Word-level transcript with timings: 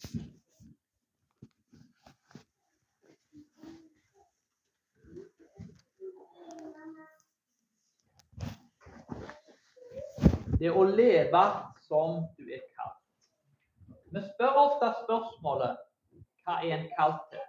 Det 0.00 0.08
å 10.72 10.84
leve 10.84 11.42
som 11.84 12.22
du 12.36 12.48
er 12.48 12.62
kalt. 12.76 12.96
Vi 14.12 14.22
spør 14.24 14.56
ofte 14.60 14.88
spørsmålet 15.02 15.76
hva 16.44 16.56
er 16.64 16.78
en 16.78 16.88
kalt 16.96 17.28
til? 17.32 17.44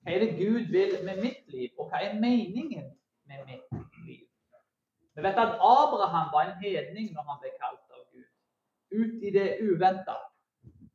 Hva 0.00 0.14
er 0.14 0.24
det 0.24 0.38
Gud 0.40 0.72
vil 0.72 0.96
med 1.04 1.20
mitt 1.20 1.44
liv, 1.52 1.68
og 1.76 1.92
hva 1.92 2.00
er 2.04 2.16
meningen 2.20 2.88
med 3.28 3.44
mitt 3.44 4.00
liv? 4.06 4.24
Vi 5.14 5.24
vet 5.24 5.44
at 5.44 5.60
Abraham 5.60 6.32
var 6.32 6.48
en 6.48 6.58
hedning 6.64 7.12
når 7.12 7.28
han 7.28 7.40
ble 7.44 7.54
kalt 7.60 7.96
av 7.96 8.04
Gud. 8.08 8.28
Ut 8.90 9.24
i 9.28 9.36
det 9.36 9.48
uventa 9.60 10.16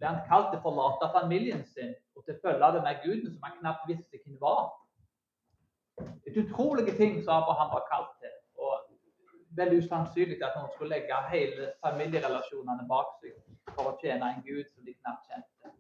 ble 0.06 0.14
han 0.14 0.26
kalt 0.30 0.52
til 0.52 0.62
å 0.62 0.66
forlate 0.68 1.10
familien 1.16 1.64
sin 1.66 1.94
og 2.14 2.26
til 2.26 2.36
å 2.36 2.42
følge 2.44 2.72
det 2.78 2.98
Guden 3.04 3.32
som 3.32 3.46
han 3.48 3.58
knapt 3.60 3.88
visste 3.90 4.20
hvem 4.22 4.38
var. 4.42 4.68
Et 6.28 6.38
utrolige 6.38 6.94
ting 6.98 7.24
som 7.24 7.40
Abraham 7.42 7.72
var 7.74 7.88
kalt 7.90 8.12
til 8.22 8.34
veldig 9.56 9.78
usannsynlig 9.86 10.42
at 10.44 10.56
noen 10.58 10.72
skulle 10.74 10.98
legge 10.98 11.18
hele 11.32 11.70
familierelasjonene 11.80 12.84
bak 12.90 13.14
seg 13.22 13.38
for 13.72 13.88
å 13.88 13.94
tjene 14.02 14.34
en 14.34 14.42
gud 14.44 14.66
som 14.68 14.84
de 14.84 14.92
knapt 14.98 15.30
kjente. 15.30 15.72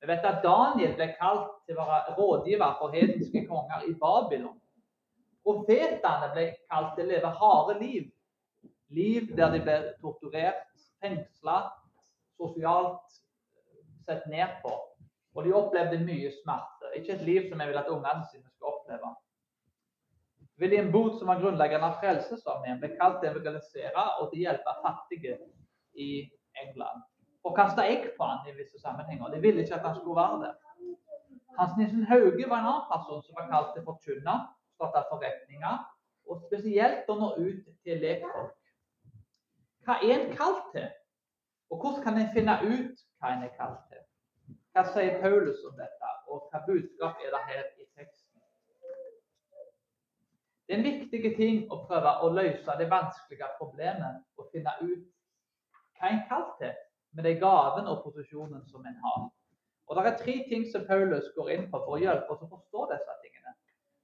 Vi 0.00 0.08
vet 0.08 0.24
at 0.24 0.40
Daniel 0.44 0.94
ble 0.96 1.10
kalt 1.18 1.50
til 1.68 1.80
å 1.80 1.84
være 1.90 2.14
rådgiver 2.16 2.78
for 2.78 2.96
hedenske 2.96 3.44
konger 3.48 3.84
i 3.90 3.92
Babylon. 4.00 4.56
Profetene 5.44 6.30
ble 6.32 6.46
kalt 6.64 6.96
til 6.96 7.04
å 7.04 7.12
leve 7.12 7.34
harde 7.42 7.76
liv. 7.82 8.08
Liv 8.96 9.28
der 9.36 9.52
de 9.52 9.60
ble 9.68 9.76
torturert, 10.00 10.64
fengsla, 11.04 11.58
sosialt 12.40 13.20
sett 14.06 14.26
ned 14.30 14.58
på. 14.62 14.72
Og 15.34 15.44
de 15.44 15.54
opplevde 15.56 15.98
mye 16.04 16.30
smerte. 16.40 16.92
Ikke 16.98 17.16
et 17.16 17.24
liv 17.26 17.48
som 17.48 17.60
jeg 17.60 17.70
vil 17.70 17.80
at 17.80 17.90
ungene 17.90 18.26
sine 18.30 18.50
skal 18.52 18.70
oppleve. 18.70 19.14
William 20.62 20.92
Booth, 20.92 21.18
som 21.18 21.32
var 21.32 21.40
grunnleggeren 21.42 21.82
av 21.82 21.96
Frelsesarmeen, 22.02 22.78
ble 22.78 22.92
kalt 22.94 23.18
til 23.20 23.32
å 23.32 23.34
evangelisere 23.34 24.04
og 24.20 24.28
til 24.30 24.38
å 24.38 24.44
hjelpe 24.44 24.74
fattige 24.84 25.38
i 25.98 26.10
England. 26.62 27.02
Og 27.44 27.56
kaste 27.56 27.82
egg 27.84 28.12
på 28.18 28.28
han 28.28 28.46
i 28.48 28.54
visse 28.56 28.78
sammenhenger. 28.80 29.34
De 29.34 29.40
ville 29.42 29.64
ikke 29.64 29.80
at 29.80 29.88
han 29.88 29.96
skulle 29.98 30.20
være 30.20 30.44
der. 30.44 30.60
Hans 31.58 31.74
Nissen 31.78 32.06
Hauge 32.06 32.48
var 32.50 32.62
en 32.62 32.68
annen 32.70 32.86
person 32.90 33.22
som 33.22 33.36
var 33.38 33.50
kalt 33.50 33.74
til 33.74 33.82
å 33.82 33.88
forkynne, 33.90 34.34
starte 34.74 35.02
forretninger, 35.10 35.82
og 36.30 36.46
spesielt 36.46 37.10
å 37.10 37.18
nå 37.18 37.32
ut 37.36 37.66
til 37.84 38.00
lekfolk. 38.02 38.54
Hva 39.84 39.98
er 40.00 40.14
en 40.16 40.30
kalt 40.38 40.70
til? 40.72 40.88
Og 41.70 41.82
hvordan 41.82 42.02
kan 42.06 42.18
en 42.18 42.32
finne 42.34 42.56
ut 42.62 43.04
hva 43.24 43.32
en 43.32 43.46
er 43.46 43.56
kalt 43.56 43.80
til? 43.88 44.02
Hva 44.74 44.84
sier 44.92 45.20
Paulus 45.22 45.62
om 45.64 45.76
dette, 45.78 46.10
og 46.28 46.50
hva 46.50 46.60
budskap 46.66 47.22
er 47.24 47.32
det 47.32 47.42
her 47.48 47.62
i 47.80 47.86
teksten? 47.96 48.42
Det 50.64 50.74
er 50.74 50.80
en 50.80 50.88
viktig 50.88 51.30
ting 51.38 51.62
å 51.72 51.80
prøve 51.88 52.12
å 52.24 52.32
løse 52.36 52.76
det 52.80 52.90
vanskelige 52.90 53.48
problemet 53.58 54.20
og 54.40 54.50
finne 54.52 54.74
ut 54.82 55.08
hva 55.96 56.10
en 56.10 56.22
kalt 56.28 56.56
til 56.60 56.74
med 57.14 57.28
de 57.28 57.34
gavene 57.40 57.92
og 57.92 58.02
posisjonen 58.04 58.64
som 58.68 58.84
en 58.84 59.00
har. 59.06 59.26
Og 59.88 59.96
Det 59.96 60.06
er 60.10 60.18
tre 60.18 60.34
ting 60.48 60.64
som 60.72 60.86
Paulus 60.88 61.28
går 61.36 61.50
inn 61.54 61.68
på 61.70 61.80
for 61.84 61.96
å 61.96 62.00
hjelpe 62.00 62.32
oss 62.32 62.44
å 62.44 62.50
forstå 62.50 62.88
disse 62.92 63.18
tingene. 63.22 63.52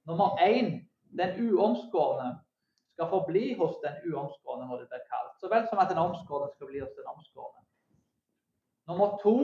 Nummer 0.09 0.37
én 0.45 0.77
den 1.17 1.49
uomskårne 1.49 2.29
skal 2.93 3.09
forbli 3.09 3.53
hos 3.59 3.75
den 3.85 3.97
uomskårne 4.05 4.69
når 4.69 4.83
det 4.83 4.91
blir 4.93 5.09
kalt, 5.09 5.33
så 5.41 5.49
vel 5.49 5.67
som 5.69 5.81
at 5.81 5.89
den 5.89 6.01
omskårne 6.01 6.53
skal 6.53 6.69
bli 6.69 6.81
hos 6.85 6.93
den 6.95 7.09
omskårne. 7.09 7.65
Nummer 8.91 9.17
to 9.23 9.35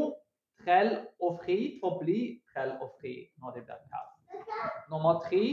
trell 0.66 0.90
og 1.24 1.38
fri 1.44 1.78
forbli 1.80 2.20
trell 2.52 2.74
og 2.84 2.98
fri 3.00 3.14
når 3.40 3.54
de 3.56 3.62
blir 3.64 3.84
kalt. 3.94 4.50
Nummer 4.92 5.22
tre 5.24 5.44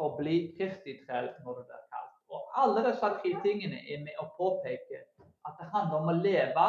forbli 0.00 0.36
Kristi 0.56 0.94
trell 1.04 1.28
når 1.44 1.58
du 1.58 1.66
blir 1.68 1.82
kalt. 1.92 2.14
Og 2.32 2.46
Alle 2.62 2.84
disse 2.86 3.10
tre 3.18 3.32
tingene 3.44 3.82
er 3.92 4.00
med 4.06 4.16
å 4.22 4.30
påpeke 4.38 5.02
at 5.44 5.60
det 5.60 5.68
handler 5.74 5.98
om 5.98 6.08
å 6.12 6.16
leve 6.16 6.66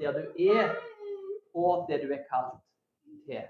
der 0.00 0.16
du 0.16 0.40
er, 0.56 0.72
og 1.52 1.84
det 1.90 1.98
du 2.06 2.12
er 2.14 2.24
kalt 2.30 2.56
til. 3.28 3.44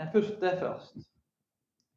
Den 0.00 0.12
første 0.14 0.54
først. 0.62 1.02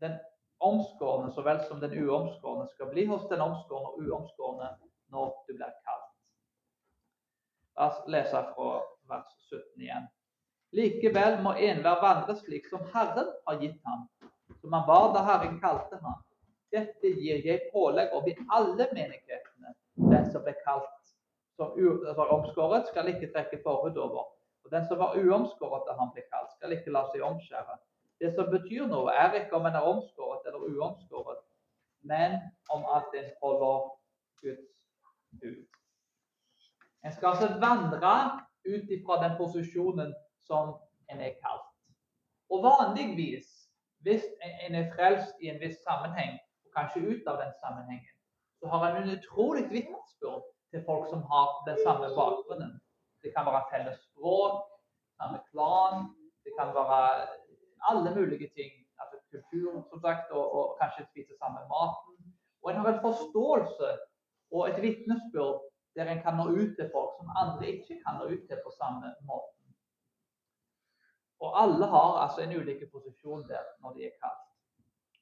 Den 0.04 0.18
omskårne 0.60 1.32
så 1.32 1.46
vel 1.46 1.62
som 1.70 1.80
den 1.80 1.96
uomskårne 2.04 2.68
skal 2.74 2.92
bli 2.92 3.08
hos 3.08 3.30
den 3.32 3.46
omskårne 3.46 3.94
og 3.94 4.04
uomskårne 4.04 4.74
når 5.16 5.32
du 5.48 5.56
blir 5.56 5.72
kalt. 5.88 6.05
La 7.76 7.90
oss 7.92 8.04
lese 8.08 8.42
fra 8.56 8.70
vers 9.10 9.32
17 9.50 9.82
igjen. 9.84 10.06
Likevel 10.76 11.42
må 11.44 11.56
enhver 11.70 12.02
vandre 12.04 12.36
slik 12.40 12.68
som 12.72 12.84
Herren 12.94 13.32
har 13.48 13.60
gitt 13.62 13.80
ham, 13.88 14.06
som 14.62 14.76
han 14.76 14.88
var 14.88 15.12
da 15.16 15.24
Herren 15.30 15.60
kalte 15.64 16.00
ham. 16.04 16.22
Dette 16.76 17.12
gir 17.20 17.44
jeg 17.46 17.70
pålegg 17.74 18.14
om 18.16 18.28
i 18.28 18.36
alle 18.58 18.88
menighetene. 18.92 19.76
Den 20.12 20.32
som 20.32 20.44
ble 20.44 20.56
kalt 20.64 20.92
som 21.56 21.72
var 22.18 22.32
omskåret, 22.36 22.88
skal 22.88 23.12
ikke 23.12 23.32
trekke 23.32 23.62
forhud 23.64 23.98
over. 23.98 24.32
Og 24.66 24.72
den 24.72 24.88
som 24.88 25.00
var 25.00 25.16
uomskåret 25.20 25.86
da 25.88 25.96
han 26.00 26.12
ble 26.16 26.26
kalt, 26.32 26.52
skal 26.58 26.74
ikke 26.76 26.92
la 26.96 27.06
seg 27.12 27.24
omskjære. 27.24 27.78
Det 28.20 28.32
som 28.36 28.50
betyr 28.52 28.88
noe, 28.92 29.12
er 29.12 29.36
ikke 29.40 29.60
om 29.60 29.68
en 29.68 29.78
er 29.78 29.88
omskåret 29.88 30.48
eller 30.48 30.68
uomskåret, 30.72 31.44
men 32.08 32.40
om 32.72 32.84
at 32.98 33.16
en 33.20 33.32
holder 33.44 33.90
Guds 34.42 34.68
bud. 35.42 35.75
En 37.06 37.14
skal 37.14 37.28
altså 37.36 37.60
vandre 37.62 38.14
ut 38.66 38.90
ifra 38.98 39.20
den 39.24 39.38
posisjonen 39.38 40.14
som 40.48 40.74
en 41.12 41.22
er 41.22 41.36
kalt. 41.44 41.70
Og 42.50 42.64
vanligvis 42.66 43.46
hvis 44.06 44.26
en 44.66 44.76
er 44.76 44.92
frelst 44.96 45.34
i 45.42 45.50
en 45.50 45.62
viss 45.62 45.78
sammenheng, 45.86 46.38
og 46.66 46.70
kanskje 46.78 47.06
ut 47.10 47.30
av 47.32 47.40
den 47.42 47.54
sammenhengen, 47.62 48.16
så 48.60 48.70
har 48.72 48.86
en 48.88 48.98
en 49.02 49.14
utrolig 49.18 49.66
vitnesbyrd 49.70 50.44
til 50.72 50.84
folk 50.90 51.10
som 51.10 51.22
har 51.32 51.48
den 51.70 51.78
samme 51.86 52.10
bakgrunnen. 52.18 52.74
Det 53.24 53.34
kan 53.36 53.46
være 53.46 53.70
felles 53.72 54.00
språk, 54.08 54.58
samme 55.22 55.40
klan, 55.50 56.10
det 56.44 56.52
kan 56.60 56.74
være 56.80 57.02
alle 57.90 58.16
mulige 58.18 58.50
ting. 58.58 58.74
Altså 59.02 59.18
kultur, 59.32 59.72
som 59.90 60.00
sagt, 60.06 60.32
og, 60.32 60.46
og 60.58 60.78
kanskje 60.82 61.08
spise 61.12 61.34
samme 61.42 61.62
maten. 61.74 62.14
Og 62.62 62.72
en 62.72 62.78
har 62.82 62.94
en 62.94 63.06
forståelse 63.08 63.90
og 64.52 64.70
et 64.70 64.82
vitnesbyrd 64.86 65.62
der 65.96 66.12
en 66.12 66.24
kan 66.24 66.38
nå 66.40 66.46
ut 66.52 66.74
til 66.80 66.90
folk 66.94 67.12
som 67.18 67.36
andre 67.42 67.68
ikke 67.74 68.00
kan 68.04 68.20
nå 68.20 68.32
ut 68.34 68.48
til 68.50 68.60
på 68.64 68.72
samme 68.80 69.14
måte. 69.30 69.54
Og 71.44 71.62
alle 71.62 71.86
har 71.86 72.10
altså 72.24 72.42
en 72.42 72.58
ulik 72.60 72.82
posisjon 72.92 73.48
der 73.50 73.64
når 73.82 73.94
de 73.94 74.06
er 74.06 74.18
kalt. 74.24 74.44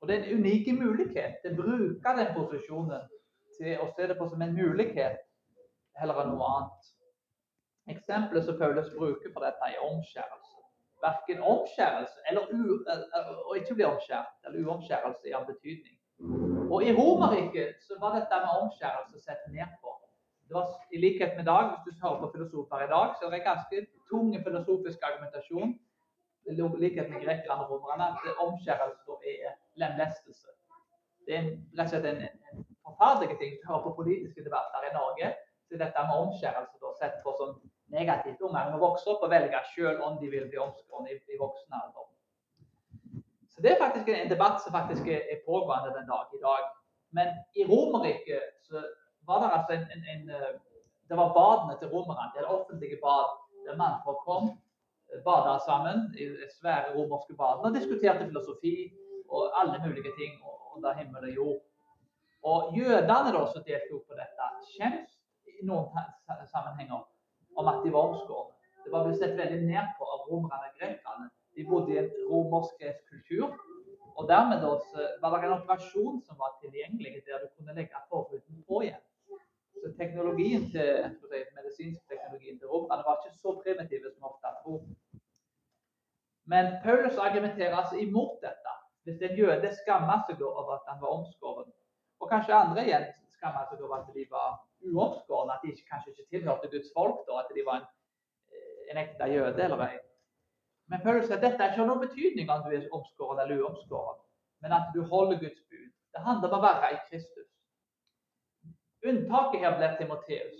Og 0.02 0.08
det 0.08 0.16
er 0.16 0.24
en 0.24 0.40
unik 0.40 0.66
mulighet 0.84 1.38
til 1.42 1.54
å 1.54 1.62
bruke 1.62 2.18
den 2.20 2.34
posisjonen 2.38 3.06
til 3.58 3.80
å 3.84 3.88
se 3.96 4.08
det 4.10 4.18
på 4.20 4.28
som 4.30 4.42
en 4.42 4.58
mulighet 4.58 5.22
heller 6.00 6.22
enn 6.24 6.34
noe 6.34 6.50
annet. 6.56 6.92
Eksempelet 7.94 8.46
som 8.46 8.60
Paulus 8.60 8.90
bruker 8.98 9.34
for 9.34 9.46
dette, 9.46 9.70
er 9.70 9.86
omskjærelse. 9.88 10.60
Verken 11.04 11.44
omskjærelse 11.54 12.28
eller 12.32 12.52
u, 12.52 12.78
å 13.50 13.58
ikke 13.60 13.76
bli 13.80 13.88
omskjært 13.88 14.48
eller 14.48 14.64
uomskjærelse 14.64 15.30
i 15.30 15.36
all 15.38 15.48
betydning. 15.48 15.98
Og 16.72 16.84
I 16.84 16.94
Romerriket 16.96 17.92
var 18.00 18.16
dette 18.20 18.40
med 18.44 18.62
omskjærelse 18.62 19.20
sett 19.24 19.44
ned 19.52 19.76
på. 19.82 19.98
Det 20.54 20.60
var 20.62 20.70
I 20.96 20.98
likhet 21.02 21.32
med 21.36 21.44
i 21.44 21.50
dag, 21.54 21.64
hvis 21.72 21.96
du 21.98 22.02
hører 22.06 22.20
på 22.22 22.32
filosofer 22.34 22.84
i 22.86 22.92
dag, 22.96 23.08
så 23.18 23.26
er 23.26 23.32
det 23.34 23.48
ganske 23.52 23.78
tung 24.10 24.28
filosofisk 24.46 25.00
argumentasjon 25.10 25.72
likhet 26.84 27.08
med 27.10 27.24
grekerne 27.26 27.64
og 27.64 27.72
romerne, 27.72 28.06
at 28.14 28.42
omskjærelse 28.46 29.14
er 29.34 29.52
lemlestelse. 29.82 30.48
Det 31.26 31.36
er 31.40 31.46
rett 31.78 31.88
og 31.88 31.90
slett 31.90 32.08
en, 32.12 32.22
en 32.52 32.66
forferdelig 32.86 33.38
ting. 33.42 33.52
Hvis 33.54 33.64
du 33.64 33.68
hører 33.72 33.86
på 33.88 33.98
politiske 34.00 34.46
debatter 34.48 34.88
i 34.90 34.96
Norge, 35.00 35.28
så 35.66 35.80
dette 35.84 36.06
med 36.08 36.22
omskjærelse 36.26 36.92
sett 37.02 37.16
på 37.26 37.34
som 37.40 37.50
negativt. 37.98 38.46
Ungene 38.46 38.74
må 38.74 38.82
vokse 38.88 39.10
opp 39.10 39.26
og 39.26 39.34
velge 39.34 39.62
selv 39.74 40.06
om 40.06 40.20
de 40.22 40.30
vil 40.36 40.46
bli 40.52 40.60
omskåret 40.68 41.14
i, 41.14 41.18
i 41.34 41.42
voksen 41.46 41.80
alder. 41.82 42.06
Så 43.52 43.58
Det 43.64 43.72
er 43.72 43.84
faktisk 43.86 44.08
en 44.10 44.34
debatt 44.36 44.62
som 44.62 44.76
faktisk 44.80 45.08
er 45.08 45.42
pågående 45.50 45.96
den 45.98 46.10
dag 46.14 46.38
i 46.38 46.44
dag. 46.48 46.64
Men 47.18 47.28
i 47.60 47.66
Romerriket 47.72 48.46
var 49.28 49.38
det 49.44 49.50
altså 49.56 49.72
en, 49.78 49.86
en, 49.96 50.04
en 50.14 50.30
eh, 50.38 50.54
Det 51.10 51.18
var 51.20 51.34
badene 51.36 51.74
til 51.80 51.90
romerne. 51.94 52.32
Det 52.34 52.42
er 52.42 52.56
offentlige 52.58 52.98
bad 53.08 53.28
der 53.66 53.76
mannfolk 53.80 54.22
kom 54.28 54.46
bada 55.26 55.60
sammen 55.68 55.98
i 56.24 56.26
svære 56.60 56.94
romerske 56.96 57.36
badene 57.42 57.70
og 57.70 57.76
diskuterte 57.78 58.28
filosofi 58.30 58.76
og 59.30 59.42
alle 59.60 59.78
mulige 59.86 60.14
ting 60.20 60.34
under 60.76 60.94
himmel 61.00 61.24
og 61.30 61.36
jord. 61.40 61.60
Og 62.50 62.58
Jødene 62.78 63.30
da, 63.36 63.44
som 63.52 63.64
deltok 63.68 64.02
på 64.08 64.18
dette, 64.22 64.48
skjems 64.72 65.12
i 65.48 65.66
noen 65.70 66.10
sammenhenger 66.54 67.06
om 67.60 67.70
at 67.72 67.80
de 67.84 67.94
var 67.94 68.10
omskårne. 68.10 68.52
Det 68.84 68.92
var 68.92 69.06
blitt 69.06 69.22
sett 69.22 69.38
veldig 69.38 69.62
ned 69.70 69.94
på 69.98 70.08
av 70.14 70.26
romerne 70.32 70.68
og 70.70 70.76
grekerne. 70.80 71.30
De 71.56 71.66
bodde 71.70 71.94
i 71.94 72.02
en 72.02 72.10
romersk 72.32 72.84
kultur. 73.12 73.54
Og 74.18 74.28
dermed 74.30 74.66
var 75.22 75.38
det 75.38 75.48
en 75.48 75.56
operasjon 75.56 76.20
som 76.28 76.38
var 76.38 76.58
tilgjengelig, 76.62 77.24
der 77.26 77.42
du 77.42 77.48
kunne 77.56 77.74
legge 77.78 78.02
forhuden 78.10 78.60
på 78.68 78.82
igjen. 78.84 79.02
Teknologien 80.00 80.70
til 80.72 80.90
si, 81.20 81.40
medisinsk 81.58 82.02
teknologien 82.12 82.60
til 82.60 82.72
romerne 82.72 83.04
var 83.08 83.20
ikke 83.20 83.36
så 83.42 83.56
primitiv 83.64 84.06
som 84.14 84.30
ofte 84.30 84.52
tror. 84.62 84.84
Men 86.54 86.66
Paulus 86.84 87.18
argumenterer 87.18 87.76
altså 87.76 87.96
imot 88.06 88.38
dette. 88.46 88.74
Hvis 89.04 89.22
en 89.22 89.36
jøde 89.38 89.72
skammer 89.82 90.24
seg 90.28 90.42
over 90.42 90.78
at 90.78 90.88
han 90.88 91.02
var 91.02 91.16
omskåren, 91.18 91.74
og 92.22 92.30
kanskje 92.32 92.56
andre 92.56 92.86
igjen 92.88 93.10
skammer 93.36 93.68
seg 93.68 93.84
over 93.84 93.98
at 94.00 94.16
de 94.16 94.24
var 94.32 94.56
uomskårne, 94.88 95.58
at 95.58 95.66
de 95.66 95.76
kanskje 95.92 96.14
ikke 96.14 96.30
tilhørte 96.32 96.72
Guds 96.72 96.92
folk, 96.96 97.24
da, 97.28 97.42
at 97.44 97.52
de 97.56 97.66
var 97.68 97.82
en, 97.82 97.88
en 98.92 99.02
ekte 99.04 99.30
jøde 99.36 99.66
eller 99.68 99.88
ei. 99.90 99.98
Men 100.92 101.04
Paulus 101.04 101.28
sier 101.28 101.40
at 101.40 101.44
dette 101.44 101.68
ikke 101.68 101.82
har 101.82 101.90
noen 101.90 102.04
betydning 102.06 102.52
om 102.52 102.64
du 102.64 102.76
er 102.76 102.88
omskåren 102.96 103.44
eller 103.44 103.64
uomskåren, 103.64 104.20
men 104.64 104.76
at 104.80 104.92
du 104.96 105.04
holder 105.12 105.40
Guds 105.44 105.62
bud. 105.68 105.92
Det 106.14 106.24
handler 106.28 106.52
om 106.52 106.60
å 106.60 106.64
være 106.68 106.92
i 106.94 107.00
Kristus. 107.10 107.43
Unntaket 109.10 109.64
her 109.64 109.78
ble 109.78 109.90
Timoteus. 110.00 110.60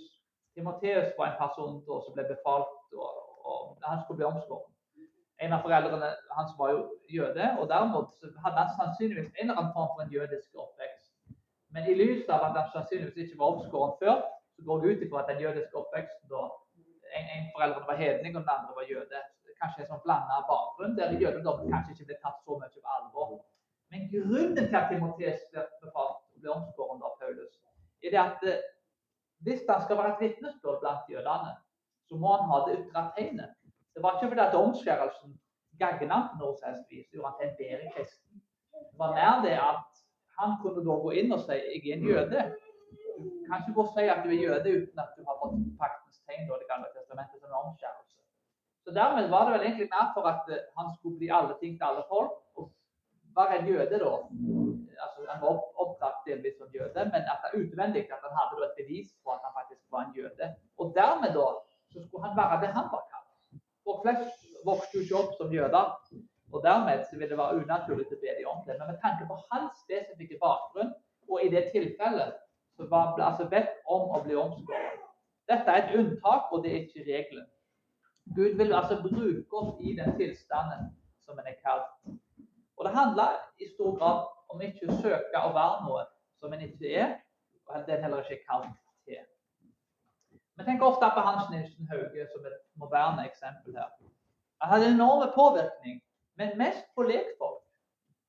Timoteus 0.54 1.12
var 1.18 1.30
en 1.30 1.38
person 1.40 1.80
som 1.86 2.14
ble 2.16 2.26
befalt 2.28 2.96
og, 3.00 3.20
og 3.50 3.60
han 3.82 4.02
skulle 4.02 4.20
bli 4.20 4.30
omskåren. 4.30 4.70
En 5.42 5.54
av 5.56 5.64
foreldrene 5.64 6.10
hans 6.36 6.52
var 6.58 6.70
jo 6.72 6.82
jøde, 7.10 7.46
og 7.60 7.66
dermed 7.68 8.36
hadde 8.44 8.60
han 8.60 8.74
sannsynligvis 8.76 9.32
en 9.32 9.48
eller 9.48 9.60
annen 9.60 9.72
form 9.76 9.90
for 9.94 10.04
en 10.04 10.12
jødisk 10.14 10.60
oppvekst. 10.64 11.10
Men 11.74 11.88
i 11.90 11.96
lys 11.98 12.28
av 12.30 12.44
at 12.48 12.58
han 12.60 12.70
sannsynligvis 12.74 13.24
ikke 13.24 13.40
var 13.40 13.56
omskåren 13.56 13.96
før, 14.02 14.20
så 14.54 14.66
går 14.68 14.80
det 14.80 14.92
ut 14.92 15.02
ifra 15.06 15.24
at 15.24 15.32
den 15.32 15.42
jødiske 15.44 15.80
oppveksten 15.80 16.30
da 16.30 16.44
en, 17.18 17.26
en 17.36 17.50
foreldrene 17.54 17.90
var 17.90 17.98
hedning, 18.04 18.36
og 18.36 18.44
den 18.44 18.54
andre 18.56 18.78
var 18.78 18.86
jøde. 18.92 19.24
Kanskje 19.62 19.84
en 19.84 19.90
sånn 19.90 20.04
blanda 20.06 20.38
bakgrunn 20.50 20.96
der 20.98 21.18
jødedommen 21.24 21.72
kanskje 21.72 21.96
ikke 21.96 22.08
ble 22.12 22.20
tatt 22.22 22.40
så 22.44 22.56
mye 22.60 22.72
på 22.76 22.96
alvor. 22.98 23.36
Men 23.90 24.08
grunnen 24.12 24.56
til 24.58 24.78
at 24.78 24.90
Timoteus 24.90 25.44
ble 25.50 25.66
befalt 25.82 26.22
ble 26.40 26.54
omskåret 26.54 27.04
av 27.08 27.14
Paulus, 27.20 27.54
er 28.06 28.14
det 28.14 28.22
at 28.22 28.46
eh, 28.50 28.62
hvis 29.44 29.62
han 29.68 29.82
skal 29.84 29.98
være 30.00 30.12
et 30.14 30.22
vitnesbyrd 30.24 30.80
blant 30.82 31.10
jødene, 31.14 31.52
så 32.08 32.16
må 32.20 32.36
han 32.36 32.48
ha 32.50 32.58
det 32.66 32.76
ytre 32.80 33.02
tegnet. 33.16 33.50
Det 33.94 34.02
var 34.02 34.16
ikke 34.16 34.30
fordi 34.32 34.46
at 34.46 34.60
omskjærelsen 34.64 35.30
gagna 35.82 36.18
på 36.30 36.40
noe 36.40 36.54
som 36.60 36.74
gjorde 37.12 37.28
han 37.28 37.36
til 37.38 37.48
en 37.48 37.58
bedre 37.60 37.92
kristen. 37.94 38.42
Det 38.90 38.98
var 39.02 39.16
mer 39.18 39.42
det 39.46 39.56
at 39.72 40.02
han 40.38 40.56
kunne 40.62 40.82
da 40.86 40.94
gå 41.06 41.10
inn 41.20 41.34
og 41.36 41.40
si 41.44 41.56
'jeg 41.58 41.82
er 41.90 41.96
en 41.96 42.08
jøde'. 42.10 42.44
Du 43.22 43.28
kan 43.46 43.60
ikke 43.60 43.76
gå 43.76 43.82
og 43.86 43.92
si 43.94 44.04
at 44.14 44.24
du 44.24 44.28
er 44.30 44.42
jøde 44.46 44.68
uten 44.78 44.98
at 45.04 45.10
du 45.16 45.22
har 45.28 45.36
fått 45.42 45.54
paktens 45.82 46.18
tegn 46.26 46.50
og 46.50 46.58
Det 46.60 46.68
gamle 46.72 46.88
testamentet 46.96 47.40
som 47.40 47.50
omskjærelse. 47.62 48.18
Så 48.84 48.90
dermed 49.00 49.28
var 49.34 49.42
det 49.44 49.52
vel 49.54 49.66
egentlig 49.66 49.88
mer 49.94 50.06
for 50.14 50.24
at 50.32 50.44
eh, 50.54 50.64
han 50.78 50.86
skulle 50.96 51.18
bli 51.20 51.28
alle 51.38 51.54
ting 51.60 51.72
til 51.78 51.86
alle 51.90 52.04
folk. 52.12 52.34
Og 52.58 52.64
være 53.36 53.58
en 53.58 53.68
jøde, 53.72 53.96
da. 54.04 54.12
Altså, 55.04 55.26
han 55.30 55.42
var 55.44 55.60
opptatt 55.84 56.24
delvis 56.28 56.56
som 56.60 56.72
jøde, 56.78 57.04
men 57.12 57.30
at 57.32 57.44
det 57.44 57.60
utvendig 57.62 58.04
at 58.16 58.26
han 58.26 58.36
hadde 58.38 58.66
et 58.68 58.78
bevis 58.80 59.08
på 59.22 59.34
at 59.36 59.42
han 59.46 59.54
faktisk 59.58 59.84
var 59.94 60.06
en 60.06 60.16
jøde. 60.20 60.50
Og 60.80 60.92
dermed 60.98 61.30
da, 61.38 61.48
så 61.92 61.98
skulle 62.04 62.26
han 62.26 62.36
være 62.40 62.60
det 62.62 62.70
han 62.78 62.88
var 62.94 63.02
kalt. 63.12 63.32
Folk 63.84 64.00
flest 64.04 64.46
vokste 64.68 64.96
jo 64.96 65.02
ikke 65.04 65.20
opp 65.22 65.34
som 65.40 65.52
jøder. 65.58 65.86
Og 66.54 66.62
dermed 66.68 67.04
så 67.08 67.18
vil 67.18 67.30
det 67.30 67.38
være 67.38 67.56
unaturlig 67.60 68.06
å 68.06 68.20
be 68.24 68.34
dem 68.38 68.50
om 68.52 68.60
det. 68.66 68.76
Men 68.78 68.92
med 68.92 69.00
tanke 69.04 69.26
på 69.30 69.38
hans 69.50 69.80
spesifikke 69.84 70.38
bakgrunn, 70.42 70.92
og 71.30 71.42
i 71.42 71.48
det 71.54 71.64
tilfellet, 71.74 72.36
så 72.76 72.86
var 72.90 73.18
altså 73.28 73.48
bedt 73.54 73.74
om 73.96 74.12
å 74.16 74.20
bli 74.24 74.36
omskåret. 74.38 75.02
Dette 75.50 75.70
er 75.70 75.82
et 75.82 75.96
unntak, 75.98 76.52
og 76.52 76.62
det 76.64 76.70
er 76.72 76.84
ikke 76.84 77.06
regelen. 77.08 77.48
Gud 78.36 78.56
vil 78.60 78.72
altså 78.74 78.96
bruke 79.02 79.60
oss 79.60 79.80
i 79.80 79.96
den 79.98 80.14
tilstanden 80.18 80.88
som 81.24 81.38
en 81.38 81.50
er 81.50 81.58
kalt. 81.66 81.90
Og 82.76 82.86
det 82.86 82.94
handler 82.94 83.36
i 83.60 83.68
stor 83.74 83.98
grad 83.98 84.22
om 84.54 84.62
ikke 84.62 84.88
å 84.88 84.98
søke 85.02 85.42
å 85.42 85.52
være 85.54 85.84
noe 85.88 86.04
som 86.40 86.52
en 86.54 86.64
ikke 86.64 86.90
er, 87.02 87.14
og 87.66 87.86
den 87.88 88.02
heller 88.04 88.22
ikke 88.22 88.36
er 88.38 88.44
kalt 88.48 88.74
til. 89.08 89.22
Vi 90.54 90.66
tenker 90.66 90.86
ofte 90.86 91.10
på 91.14 91.24
Hans 91.26 91.50
Nilsen 91.50 91.88
Hauge 91.90 92.26
som 92.30 92.46
et 92.46 92.60
moderne 92.78 93.24
eksempel 93.26 93.74
her. 93.78 93.90
Han 94.62 94.70
hadde 94.70 94.92
enorm 94.92 95.24
påvirkning, 95.34 95.98
men 96.38 96.58
mest 96.58 96.86
på 96.94 97.06
lekfolk. 97.08 97.62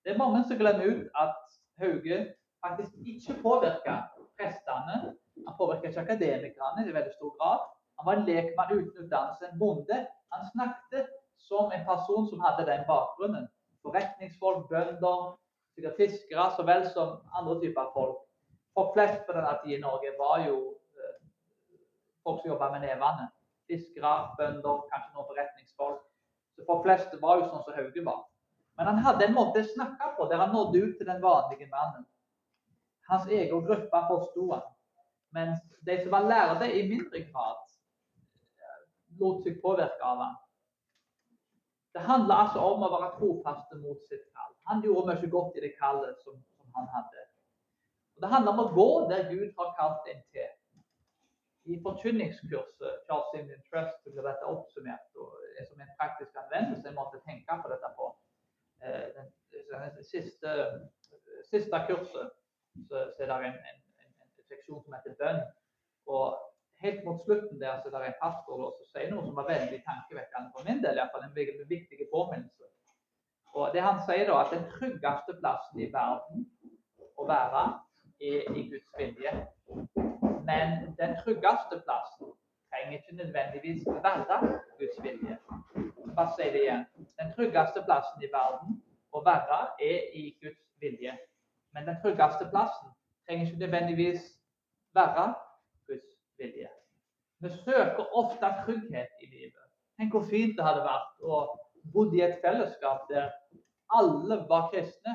Det 0.04 0.13
er 0.13 0.22
mange 0.22 0.42
som 0.48 0.57
glemmer 0.57 0.89
ut 0.89 1.22
at 1.22 1.38
Hauge 1.81 2.18
faktisk 2.66 2.94
ikke 3.12 3.38
påvirka 3.44 4.00
prestene. 4.39 4.98
Han 5.45 5.57
påvirka 5.60 5.92
ikke 5.92 6.06
akademikerne 6.07 6.88
i 6.88 6.98
veldig 6.98 7.13
stor 7.18 7.31
grad. 7.38 7.69
Han 7.98 8.07
var 8.07 8.19
en 8.19 8.28
lekmann 8.30 8.74
uten 8.74 9.06
utdannelse, 9.06 9.45
en 9.51 9.60
bonde. 9.60 9.98
Han 10.33 10.50
snakket 10.54 11.07
som 11.38 11.71
en 11.71 11.86
person 11.86 12.30
som 12.30 12.42
hadde 12.45 12.68
den 12.71 12.83
bakgrunnen. 12.89 13.48
Forretningsfolk, 13.83 14.69
bønder, 14.69 15.19
sikkert 15.75 16.00
fiskere 16.00 16.48
så 16.56 16.63
vel 16.68 16.88
som 16.94 17.18
andre 17.36 17.60
typer 17.62 17.92
folk. 17.94 18.22
Folk 18.75 18.94
flest 18.95 19.24
på 19.27 19.36
denne 19.36 19.54
tida 19.63 19.77
i 19.77 19.81
Norge 19.83 20.12
var 20.19 20.44
jo 20.48 20.57
folk 22.25 22.42
som 22.42 22.51
jobba 22.51 22.72
med 22.74 22.88
nevene. 22.88 23.30
Fiskere, 23.69 24.13
bønder, 24.38 24.86
kanskje 24.92 25.13
noen 25.16 25.27
forretningsfolk. 25.30 26.01
Så 26.56 26.66
For 26.68 26.83
fleste 26.86 27.19
var 27.22 27.39
jo 27.39 27.50
sånn 27.50 27.63
som 27.66 27.75
Hauge 27.75 28.04
var. 28.06 28.24
Men 28.75 28.92
han 28.92 29.04
hadde 29.06 29.27
en 29.27 29.36
måte 29.36 29.63
å 29.63 29.68
snakke 29.72 30.12
på 30.18 30.27
der 30.31 30.42
han 30.44 30.54
nådde 30.56 30.81
ut 30.83 30.98
til 31.00 31.07
den 31.07 31.22
vanlige 31.24 31.68
mannen. 31.72 32.06
Hans 33.10 33.28
egen 33.30 33.63
gruppe 33.63 34.01
forsto 34.10 34.50
han. 34.51 34.66
Mens 35.36 35.62
de 35.88 35.98
som 36.01 36.12
var 36.16 36.28
lærde 36.30 36.71
i 36.71 36.83
mindre 36.89 37.21
grad, 37.30 37.62
lot 39.19 39.44
seg 39.44 39.62
påvirke 39.63 40.04
av 40.04 40.24
han. 40.24 40.36
Det 41.95 42.03
handler 42.03 42.36
altså 42.44 42.59
om 42.59 42.83
å 42.83 42.92
være 42.92 43.13
trofast 43.19 43.71
mot 43.80 44.01
sitt 44.09 44.25
kall. 44.36 44.51
Han 44.68 44.81
gjorde 44.83 45.13
mye 45.13 45.30
godt 45.31 45.56
i 45.56 45.63
det 45.63 45.75
kallet 45.80 46.18
som, 46.25 46.36
som 46.57 46.75
han 46.75 46.89
hadde. 46.92 47.24
Og 48.15 48.25
Det 48.25 48.31
handler 48.33 48.51
om 48.51 48.63
å 48.65 48.74
gå 48.75 48.89
der 49.12 49.30
Gud 49.30 49.53
har 49.59 49.71
kalt 49.80 50.09
en 50.12 50.19
til. 50.36 50.51
I 51.71 51.80
forkynningskurset 51.86 53.07
Charles 53.07 53.38
Indian 53.39 53.63
Trust 53.69 54.03
ble 54.06 54.25
dette 54.27 54.51
oppsummert 54.51 55.21
og 55.24 55.39
er 55.56 55.65
som 55.69 55.80
en 55.81 55.95
praktisk 56.01 56.36
anvendelse. 56.44 56.89
En 56.92 57.00
måte 57.00 57.21
tenke 57.24 57.57
på 57.63 57.71
dette 57.71 57.92
på. 57.97 58.09
Eh, 58.83 59.24
siste, 60.03 60.51
siste, 61.50 61.80
kurset 61.88 62.36
så, 62.89 63.06
så 63.15 63.24
er 63.24 63.31
det 63.31 63.39
en, 63.50 63.57
en, 63.71 63.81
en, 64.03 64.12
en, 64.27 64.45
seksjon 64.51 64.83
som 64.83 64.97
heter 65.00 65.15
bønn. 65.24 65.42
Og 66.12 66.36
helt 66.83 67.04
mot 67.06 67.24
slutten 67.25 67.60
der 67.62 67.81
så 67.81 67.89
er 67.98 68.07
en 68.07 68.22
pastor 68.24 68.63
som 68.77 68.86
sier 68.92 69.12
noe 69.12 69.25
som 69.25 69.36
var 69.39 69.48
veldig 69.50 69.80
tankevekkende 69.89 70.51
for 70.54 70.68
min 70.68 70.81
del. 70.83 71.00
Iallfall 71.00 71.27
en 71.27 71.36
veldig 71.36 71.68
viktig 71.69 72.07
påminnelse. 72.13 72.66
Og 73.56 73.74
det 73.74 73.81
Han 73.81 74.01
sier 74.07 74.27
da 74.27 74.39
at 74.44 74.54
den 74.56 74.66
tryggeste 74.75 75.38
plassen 75.42 75.80
i 75.80 75.92
verden 75.94 76.48
å 77.16 77.27
være 77.27 77.63
er 78.31 78.50
i 78.60 78.66
Guds 78.72 78.89
vilje. 79.00 79.31
Men 80.50 80.95
den 81.00 81.16
tryggeste 81.22 81.80
plassen 81.86 82.33
trenger 82.69 82.98
ikke 82.98 83.16
nødvendigvis 83.21 83.88
være 84.07 84.39
Guds 84.80 84.98
vilje. 85.04 85.38
Bare 86.16 86.33
si 86.35 86.49
det 86.56 86.61
igjen. 86.66 86.85
Den 87.19 87.31
tryggeste 87.35 87.83
plassen 87.88 88.28
i 88.28 88.31
verden 88.38 88.81
å 89.16 89.23
være 89.23 89.61
er 89.92 90.11
i 90.21 90.26
Guds 90.44 90.64
vilje. 90.83 91.16
Men 91.73 91.88
den 91.90 92.02
tryggeste 92.04 92.49
plassen 92.52 92.92
trenger 93.28 93.45
ikke 93.47 93.64
nødvendigvis 93.64 94.31
være 94.95 95.33
Guds 95.88 96.11
vilje. 96.38 96.74
Vi 97.45 97.52
søker 97.61 98.09
ofte 98.18 98.49
trygghet 98.66 99.21
i 99.21 99.30
livet. 99.30 99.66
Tenk 99.99 100.16
hvor 100.16 100.25
fint 100.30 100.57
det 100.57 100.66
hadde 100.66 100.81
vært 100.85 101.21
å 101.21 101.44
bo 101.94 102.07
i 102.09 102.23
et 102.25 102.40
fellesskap 102.42 103.06
der 103.11 103.30
alle 103.94 104.40
var 104.49 104.71
kristne. 104.73 105.14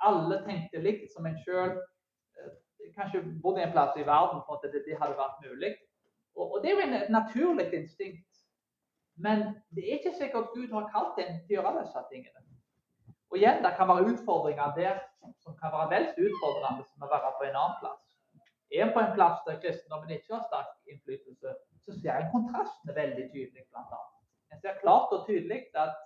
Alle 0.00 0.40
tenkte 0.46 0.80
likt 0.80 1.12
som 1.12 1.28
en 1.28 1.36
sjøl 1.44 1.74
kanskje 2.96 3.20
bodde 3.44 3.62
en 3.62 3.72
plass 3.74 3.96
i 4.00 4.06
verden 4.06 4.40
for 4.46 4.56
at 4.58 4.72
det, 4.72 4.96
hadde 5.00 5.18
vært 5.18 5.44
mulig. 5.44 5.74
Og, 6.34 6.56
Det 6.62 6.70
er 6.70 6.74
jo 6.74 6.86
en, 6.86 6.96
naturlig 7.12 7.68
instinkt. 7.76 8.26
Men 9.16 9.44
det 9.76 9.84
er 9.84 9.98
ikke 9.98 10.16
sikkert 10.16 10.54
Gud 10.54 10.72
har 10.72 10.88
kalt 10.94 11.18
en 11.20 11.42
til 11.44 11.58
å 11.58 11.60
gjøre 11.60 11.82
disse 11.82 12.04
tingene. 12.12 12.46
Og 13.30 13.36
igjen, 13.38 13.62
Det 13.62 13.74
kan 13.76 13.88
være 13.88 14.08
utfordringer 14.14 14.72
der 14.76 15.02
som 15.44 15.56
kan 15.60 15.72
være 15.76 15.90
vel 15.92 16.06
så 16.14 16.24
utfordrende 16.28 16.88
som 16.88 17.04
å 17.04 17.12
være 17.12 17.34
på 17.38 17.44
en 17.50 17.60
annen 17.62 17.78
plass. 17.82 18.09
Er 18.70 18.92
på 18.94 19.02
en 19.02 19.14
plass 19.16 19.40
der 19.46 19.58
kristendommen 19.62 20.10
ikke 20.14 20.36
har 20.36 20.44
sterk 20.46 20.92
innflytelse, 20.92 21.54
så 21.84 21.96
ser 21.96 22.20
en 22.20 22.30
kontrastene 22.34 22.94
veldig 22.94 23.26
tydelig. 23.32 23.66
Blant 23.72 23.96
annet. 23.96 24.20
En 24.54 24.62
ser 24.62 24.78
klart 24.82 25.14
og 25.16 25.26
tydelig 25.26 25.64
at 25.74 25.96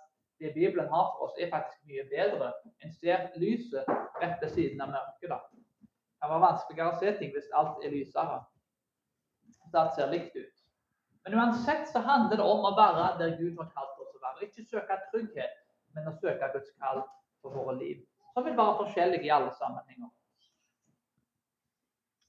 det 0.41 0.55
Bibelen 0.55 0.89
har 0.89 1.11
for 1.13 1.29
oss, 1.29 1.37
er 1.41 1.53
faktisk 1.53 1.85
mye 1.91 2.07
bedre. 2.11 2.53
En 2.85 2.93
ser 2.93 3.29
lyset 3.37 3.91
rett 4.23 4.41
ved 4.43 4.51
siden 4.57 4.81
av 4.81 4.97
mørket. 4.97 5.29
da 5.31 5.39
kan 6.25 6.33
være 6.33 6.47
vanskeligere 6.47 6.93
å 6.93 7.01
se 7.01 7.13
ting 7.19 7.33
hvis 7.35 7.51
alt 7.59 7.83
er 7.85 7.93
lysere. 7.93 8.39
Så 9.71 9.81
alt 9.81 9.97
ser 9.99 10.13
likt 10.13 10.37
ut. 10.37 10.63
Men 11.25 11.37
uansett 11.41 11.89
så 11.91 12.01
handler 12.05 12.41
det 12.41 12.47
om 12.49 12.65
å 12.65 12.73
være 12.77 13.05
der 13.21 13.37
Gud 13.41 13.61
har 13.61 13.69
kalt 13.77 14.01
oss 14.01 14.17
å 14.17 14.23
være. 14.23 14.49
Ikke 14.49 14.65
søke 14.65 14.99
trygghet, 15.11 15.57
men 15.97 16.09
å 16.09 16.15
søke 16.21 16.51
Guds 16.55 16.73
kall 16.81 17.03
for 17.43 17.57
våre 17.57 17.77
liv. 17.81 18.03
Som 18.33 18.47
vil 18.49 18.57
være 18.57 18.79
forskjellige 18.81 19.29
i 19.29 19.33
alle 19.37 19.53
sammenhenger. 19.61 20.09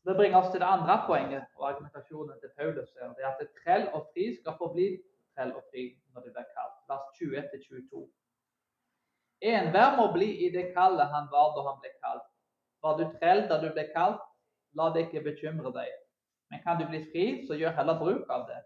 Det 0.06 0.14
bringer 0.16 0.38
oss 0.38 0.52
til 0.54 0.62
det 0.62 0.68
andre 0.70 0.96
poenget 1.08 1.46
og 1.58 1.70
argumentasjonen 1.70 2.38
til 2.42 2.52
Paulus. 2.58 2.90
Det 2.94 3.24
er 3.26 3.32
at 3.32 3.56
trell 3.64 3.88
og 3.98 4.06
fri 4.14 4.28
skal 4.36 4.58
forbli 4.60 4.88
trell 5.34 5.54
og 5.58 5.64
fri 5.72 5.88
når 6.14 6.28
det 6.28 6.34
blir 6.36 6.48
kalt. 6.58 6.78
Vers 6.90 7.06
20-22. 7.18 8.04
Enhver 9.52 9.96
må 9.98 10.06
bli 10.14 10.30
i 10.46 10.52
det 10.54 10.68
kallet 10.78 11.10
han 11.16 11.28
var 11.34 11.52
da 11.56 11.66
han 11.70 11.82
ble 11.82 11.92
kalt. 12.04 12.28
Var 12.86 12.98
du 13.00 13.06
trell 13.18 13.42
da 13.50 13.58
du 13.64 13.72
ble 13.74 13.88
kalt? 13.96 14.22
La 14.78 14.92
det 14.94 15.08
ikke 15.08 15.24
bekymre 15.26 15.72
deg. 15.74 15.90
Men 16.52 16.62
kan 16.64 16.78
du 16.80 16.86
bli 16.90 17.02
fri, 17.12 17.26
så 17.48 17.58
gjør 17.58 17.74
heller 17.80 18.00
bruk 18.00 18.30
av 18.30 18.46
det. 18.50 18.62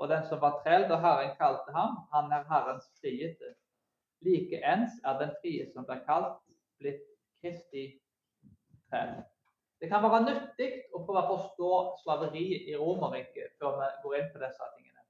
Og 0.00 0.08
den 0.08 0.24
som 0.30 0.40
var 0.40 0.60
trell 0.62 0.88
da 0.88 0.98
Herren 1.02 1.34
kalte 1.38 1.74
ham, 1.76 1.98
han 2.14 2.32
er 2.32 2.48
Herrens 2.48 2.88
friete. 3.00 3.52
Likeens 4.24 4.96
er 5.04 5.18
den 5.20 5.36
frie 5.42 5.68
som 5.74 5.84
blir 5.84 6.00
kalt, 6.08 6.40
blitt 6.80 7.04
Kristi 7.42 7.84
trell. 8.88 9.20
Det 9.82 9.88
kan 9.90 10.04
være 10.04 10.20
nyttig 10.22 10.66
å 10.94 11.00
prøve 11.02 11.24
å 11.24 11.36
forstå 11.36 11.68
slaveriet 12.04 12.68
i 12.70 12.74
Romerriket 12.78 13.56
før 13.58 13.80
vi 13.80 13.86
går 14.04 14.12
inn 14.20 14.28
på 14.30 14.38
disse 14.38 14.68
tingene. 14.76 15.00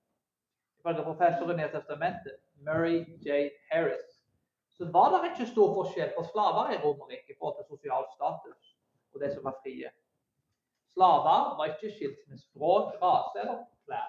Ifølge 0.81 1.03
professoren 1.05 1.61
i 1.61 1.67
testamentet, 1.75 2.39
Murray 2.65 3.03
J. 3.21 3.51
Harris, 3.69 4.15
så 4.73 4.89
var 4.95 5.13
det 5.13 5.35
ikke 5.35 5.51
stor 5.51 5.75
forskjell 5.77 6.15
på 6.15 6.25
slaver 6.31 6.73
i 6.73 6.79
Romerriket 6.81 7.35
i 7.35 7.37
forhold 7.37 7.59
til 7.59 7.69
sosial 7.75 8.09
status 8.15 8.73
og 9.13 9.21
de 9.21 9.31
som 9.35 9.45
var 9.45 9.59
frie. 9.61 9.93
Slaver 10.95 11.53
var 11.61 11.75
ikke 11.75 11.93
skilt 11.99 12.25
med 12.33 12.41
språk, 12.41 12.97
rase 13.05 13.45
eller 13.45 13.61
klær. 13.85 14.09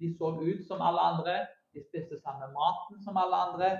De 0.00 0.14
så 0.16 0.32
ut 0.40 0.64
som 0.64 0.80
alle 0.80 1.04
andre, 1.10 1.36
de 1.76 1.84
spiste 1.84 2.22
samme 2.24 2.48
maten 2.56 3.04
som 3.04 3.20
alle 3.20 3.44
andre. 3.50 3.70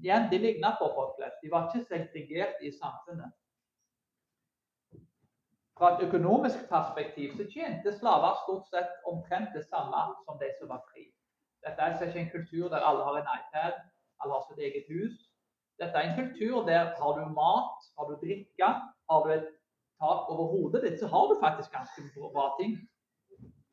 Igjen, 0.00 0.30
De 0.32 0.40
lignet 0.40 0.80
på 0.80 0.88
folk 0.96 1.14
flest. 1.20 1.36
De 1.44 1.52
var 1.52 1.68
ikke 1.68 1.84
segregert 1.92 2.64
i 2.64 2.72
samfunnet. 2.80 3.36
Fra 5.78 5.88
et 5.94 6.04
økonomisk 6.06 6.58
perspektiv 6.74 7.28
så 7.36 7.44
tjente 7.54 7.92
slaver 7.98 8.38
stort 8.42 8.66
sett 8.74 8.92
omtrent 9.10 9.50
det 9.56 9.64
samme 9.72 10.02
som 10.24 10.38
de 10.42 10.50
som 10.58 10.68
var 10.74 10.82
fri. 10.90 11.04
Dette 11.64 11.82
er 11.82 12.06
ikke 12.08 12.20
en 12.24 12.34
kultur 12.36 12.68
der 12.72 12.86
alle 12.88 13.02
har 13.08 13.16
en 13.18 13.32
iPad, 13.38 13.74
alle 14.20 14.32
har 14.36 14.44
sitt 14.48 14.62
eget 14.66 14.86
hus. 14.92 15.14
Dette 15.80 15.98
er 15.98 16.04
en 16.08 16.18
kultur 16.20 16.66
der 16.70 16.84
har 17.00 17.12
du 17.18 17.24
mat, 17.42 17.78
har 17.96 18.04
du 18.10 18.14
drikke, 18.24 18.68
har 19.10 19.20
du 19.24 19.30
et 19.38 19.48
tak 20.02 20.20
over 20.32 20.46
hodet 20.54 20.82
ditt, 20.84 20.98
så 21.00 21.06
har 21.14 21.24
du 21.30 21.34
faktisk 21.44 21.70
ganske 21.78 22.00
bra 22.36 22.46
ting. 22.60 22.72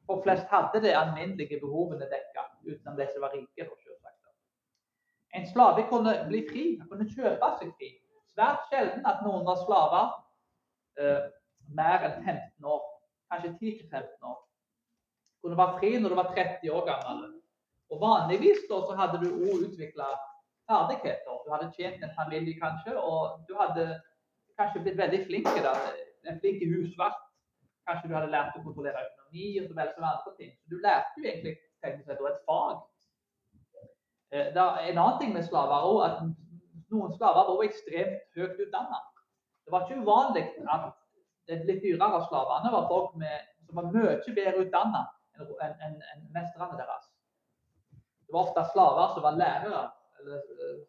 For 0.06 0.22
flest 0.24 0.48
hadde 0.54 0.82
de 0.86 0.98
alminnelige 1.02 1.60
behovene 1.66 2.06
dekka, 2.16 2.42
utenom 2.70 2.96
de 3.00 3.06
som 3.12 3.22
var 3.26 3.34
rike. 3.38 3.70
En 5.38 5.46
slave 5.54 5.86
kunne 5.90 6.14
bli 6.28 6.40
fri, 6.52 6.64
kunne 6.90 7.06
kjøpe 7.16 7.50
seg 7.60 7.74
fri. 7.78 7.90
Svært 8.34 8.64
sjelden 8.70 9.06
at 9.10 9.22
noen 9.26 9.46
var 9.46 9.60
slaver. 9.62 10.08
Eh, 11.02 11.28
mer 11.78 12.06
enn 12.08 12.24
15 12.26 12.66
år, 12.74 12.82
kanskje 13.32 13.52
10-15 13.62 14.30
år. 14.32 14.40
Kunne 15.44 15.58
være 15.58 15.78
fri 15.80 15.92
når 16.00 16.10
du 16.10 16.18
var 16.20 16.34
30 16.36 16.72
år 16.76 16.86
gammel. 16.90 17.22
Og 17.90 18.02
Vanligvis 18.02 18.66
da, 18.70 18.82
så 18.88 18.98
hadde 19.00 19.22
du 19.24 19.30
òg 19.30 19.64
utvikla 19.68 20.10
ferdigheter. 20.70 21.40
Du 21.46 21.50
hadde 21.54 21.72
tjent 21.78 22.04
en 22.06 22.18
familie 22.18 22.60
kanskje, 22.60 22.94
og 22.98 23.40
du 23.48 23.56
hadde 23.62 23.88
kanskje 24.60 24.84
blitt 24.84 25.00
veldig 25.00 25.24
flink 25.26 25.50
da, 25.66 25.74
en 26.30 26.40
flink 26.44 26.62
husvakt. 26.74 27.26
Kanskje 27.88 28.10
du 28.10 28.14
hadde 28.14 28.34
lært 28.34 28.58
å 28.58 28.62
kontrollere 28.62 29.02
økonomi 29.08 29.48
og 29.62 29.70
så 29.70 29.78
vel 29.80 29.92
som 29.96 30.06
andre 30.12 30.34
ting. 30.38 30.52
Så 30.60 30.70
du 30.70 30.78
lærte 30.84 31.18
jo 31.18 31.26
egentlig 31.26 31.56
teknisk 31.82 32.10
sett 32.12 32.22
et 32.30 32.44
fag. 32.46 32.84
Eh, 34.32 34.50
det 34.54 34.62
er 34.62 34.92
en 34.92 35.02
annen 35.02 35.20
ting 35.22 35.34
med 35.34 35.48
slaver 35.48 35.88
òg, 35.90 36.04
at 36.06 36.20
noen 36.94 37.16
slaver 37.16 37.50
var 37.50 37.64
ekstremt 37.66 38.20
høyt 38.38 38.62
utdanna. 38.66 39.00
Det 39.66 39.74
var 39.74 39.86
ikke 39.86 40.04
uvanlig 40.04 40.46
at 40.76 40.86
de 41.50 41.64
litt 41.66 41.82
dyrere 41.84 42.22
slavene 42.28 42.72
var 42.74 42.88
folk 42.92 43.16
med, 43.22 43.48
som 43.66 43.80
var 43.80 43.90
mye 43.94 44.20
bedre 44.28 44.66
utdanna 44.66 45.06
enn 45.40 45.76
en, 45.86 46.00
en 46.14 46.24
mesterne 46.36 46.78
deres. 46.78 47.06
Det 48.28 48.36
var 48.36 48.48
ofte 48.48 48.66
slaver 48.74 49.14
som 49.14 49.24
var 49.26 49.38
lærere, 49.40 49.84
eller 50.20 50.42
uh, 50.60 50.82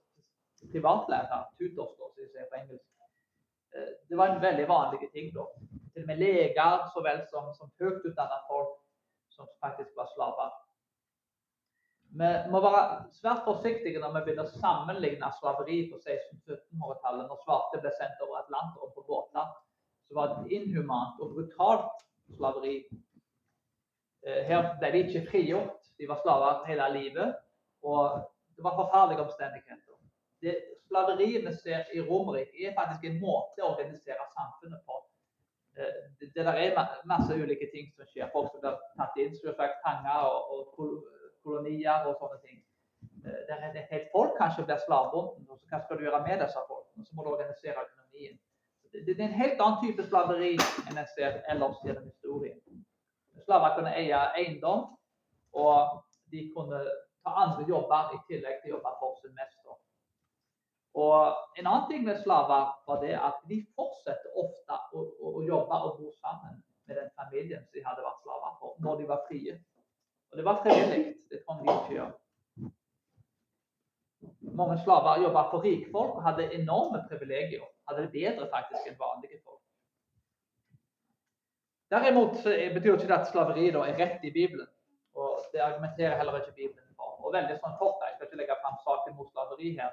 privatlærere, 0.73 1.45
tutors, 1.59 1.93
som 1.97 2.11
de 2.17 2.27
sier 2.29 2.49
på 2.51 2.59
engelsk. 2.59 2.89
Uh, 3.77 3.93
det 4.11 4.19
var 4.19 4.33
en 4.33 4.43
veldig 4.43 4.67
vanlig 4.69 5.09
ting 5.15 5.31
da. 5.37 5.47
Til 5.95 6.03
og 6.03 6.11
med 6.11 6.21
leger 6.25 6.83
så 6.91 7.05
vel 7.07 7.23
som, 7.31 7.53
som 7.57 7.71
høyt 7.81 8.05
utdanna 8.11 8.43
folk 8.51 8.75
som 9.37 9.49
faktisk 9.63 9.95
var 9.97 10.11
slaver. 10.17 10.59
Vi 12.11 12.29
må 12.51 12.59
være 12.65 12.85
svært 13.15 13.45
forsiktige 13.47 14.03
når 14.03 14.17
vi 14.17 14.25
begynner 14.27 14.49
å 14.51 14.61
sammenligne 14.61 15.29
slaveri 15.39 15.85
på 15.93 16.01
1600-1700-tallet, 16.03 17.29
når 17.31 17.43
svarte 17.45 17.81
ble 17.85 17.93
sendt 17.95 18.25
over 18.27 18.41
Atlanteren 18.43 18.91
på 18.97 19.05
båter 19.07 19.53
så 20.11 20.15
var 20.19 20.33
det 20.35 20.57
inhumant 20.57 21.21
og 21.23 21.35
brutalt 21.37 22.01
slaveri. 22.35 22.75
Eh, 24.27 24.41
her 24.49 24.73
ble 24.81 24.91
de 24.93 25.03
ikke 25.05 25.27
frigjort. 25.31 25.87
De 25.99 26.09
var 26.11 26.19
slaver 26.25 26.65
hele 26.67 26.89
livet. 26.97 27.37
Og 27.87 28.19
det 28.57 28.65
var 28.65 28.75
forferdelige 28.81 29.23
omstendigheter. 29.23 29.95
Det 30.43 30.55
Slaveriet 30.91 31.45
vi 31.47 31.53
ser 31.55 31.85
i 31.95 32.01
Romerike, 32.01 32.67
er 32.67 32.75
faktisk 32.75 33.05
en 33.07 33.21
måte 33.23 33.63
å 33.63 33.69
organisere 33.77 34.25
samfunnet 34.35 34.81
på. 34.89 34.97
Eh, 35.79 36.01
det, 36.19 36.33
det 36.35 36.47
er 36.51 36.81
masse 37.13 37.37
ulike 37.39 37.69
ting 37.75 37.93
som 37.95 38.09
skjer. 38.11 38.33
Folk 38.35 38.51
som 38.51 38.65
blir 38.65 38.81
tatt 38.99 39.21
inn, 39.23 39.37
selvsagt 39.39 39.79
fanger 39.85 40.27
og, 40.27 40.51
og 40.57 40.75
kolonier 41.47 42.11
og 42.11 42.19
sånne 42.19 42.41
ting. 42.43 42.59
Eh, 43.23 43.39
det 43.47 43.55
er 43.55 43.69
et 43.71 43.95
helt 43.95 44.11
folk 44.17 44.35
kanskje 44.41 44.67
blir 44.67 44.83
slavebonden. 44.83 45.47
Hva 45.71 45.83
skal 45.85 46.01
du 46.01 46.09
gjøre 46.09 46.25
med 46.27 46.43
disse 46.43 46.67
folkene? 46.67 47.07
Så 47.07 47.15
må 47.15 47.23
du 47.23 47.31
organisere 47.37 47.87
økonomien 47.87 48.41
det 48.93 49.21
er 49.21 49.25
en 49.25 49.41
helt 49.43 49.61
annen 49.63 49.79
type 49.85 50.05
slaveri 50.09 50.55
enn 50.89 50.99
en 50.99 51.11
ser 51.15 51.41
ellers 51.53 51.79
gjennom 51.85 52.09
historien. 52.09 52.59
Slaver 53.45 53.77
kunne 53.77 53.95
eie 53.97 54.19
eiendom, 54.39 54.89
og 55.53 56.03
de 56.33 56.47
kunne 56.55 56.81
ta 57.25 57.35
andre 57.45 57.67
jobber 57.69 58.15
i 58.17 58.21
tillegg 58.29 58.61
til 58.63 58.73
å 58.73 58.77
jobbe 58.77 58.95
for 59.01 59.17
sin 59.23 59.35
mester. 59.39 59.79
Og 60.99 61.59
En 61.59 61.67
annen 61.67 61.87
ting 61.91 62.05
med 62.05 62.23
slaver 62.23 62.71
var 62.87 63.01
det 63.03 63.15
at 63.15 63.39
de 63.49 63.61
fortsatte 63.79 64.33
ofte 64.43 64.79
å, 64.93 65.03
å, 65.23 65.33
å 65.39 65.43
jobbe 65.47 65.81
og 65.87 65.99
bo 66.01 66.11
sammen 66.19 66.63
med 66.89 66.97
den 66.99 67.11
familien 67.15 67.63
som 67.63 67.77
de 67.77 67.85
hadde 67.87 68.03
vært 68.03 68.23
slaver 68.25 68.57
for, 68.59 68.75
når 68.83 68.99
de 68.99 69.09
var 69.11 69.21
frie. 69.29 69.55
Og 70.31 70.39
Det 70.39 70.45
var 70.45 70.63
frivillig. 70.65 71.03
Det 71.31 71.43
kom 71.47 71.63
de 71.63 71.71
ikke 71.71 71.95
gjøre. 71.95 72.71
Mange 74.59 74.79
slaver 74.83 75.23
jobba 75.23 75.45
for 75.53 75.63
rikfolk 75.63 76.17
og 76.19 76.25
hadde 76.27 76.51
enorme 76.57 77.05
privilegier 77.09 77.63
hadde 77.91 78.07
det 78.07 78.13
bedre 78.15 78.49
faktisk 78.55 78.89
enn 78.89 78.99
vanlige 79.01 79.41
folk. 79.45 79.63
Derimot 81.91 82.37
betyr 82.75 82.95
ikke 82.95 83.09
det 83.11 83.17
at 83.19 83.31
slaveri 83.33 83.71
da, 83.75 83.83
er 83.91 83.99
rett 83.99 84.25
i 84.25 84.31
Bibelen. 84.35 84.69
og 85.19 85.43
Det 85.53 85.61
argumenterer 85.61 86.17
heller 86.21 86.39
ikke 86.39 86.55
Bibelen 86.61 86.95
for. 86.97 87.19
Og 87.25 87.35
veldig 87.35 87.57
sånn 87.59 87.75
kort, 87.83 87.99
Jeg 88.07 88.15
skal 88.15 88.29
ikke 88.29 88.41
legge 88.43 88.61
fram 88.63 88.79
saken 88.87 89.17
mot 89.19 89.31
slaveri 89.33 89.75
her. 89.81 89.93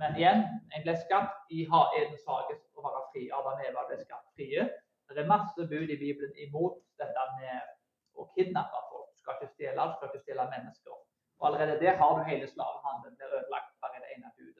Men 0.00 0.16
igjen, 0.16 0.44
en 0.74 0.84
ble 0.84 0.94
skapt 1.00 1.50
i 1.56 1.66
ha 1.72 1.80
Edens 1.98 2.24
hage 2.28 2.56
å 2.76 2.84
være 2.84 3.02
fri. 3.12 3.26
Adam 3.38 3.58
og 3.58 3.66
Eva 3.68 3.86
ble 3.88 3.98
skapt 4.00 4.28
frie. 4.36 4.68
Det 5.10 5.22
er 5.24 5.28
masse 5.28 5.66
bud 5.72 5.90
i 5.90 5.98
Bibelen 5.98 6.36
imot 6.44 6.78
dette 7.02 7.24
med 7.40 7.72
å 8.20 8.28
kidnappe 8.36 8.80
folk. 8.92 9.10
Skal 9.20 9.36
ikke 9.36 9.52
stjele, 9.54 9.86
du 9.88 9.96
skal 9.96 10.12
ikke 10.12 10.22
stjele 10.24 10.46
mennesker. 10.52 10.96
Og 11.40 11.48
Allerede 11.48 11.80
der 11.80 11.96
har 12.00 12.16
du 12.16 12.22
hele 12.28 12.48
slavehandelen. 12.52 13.16
Er 13.20 13.36
ødelagt 13.40 13.72
bare 13.82 14.00
det 14.04 14.12
ene 14.14 14.32
budet. 14.36 14.59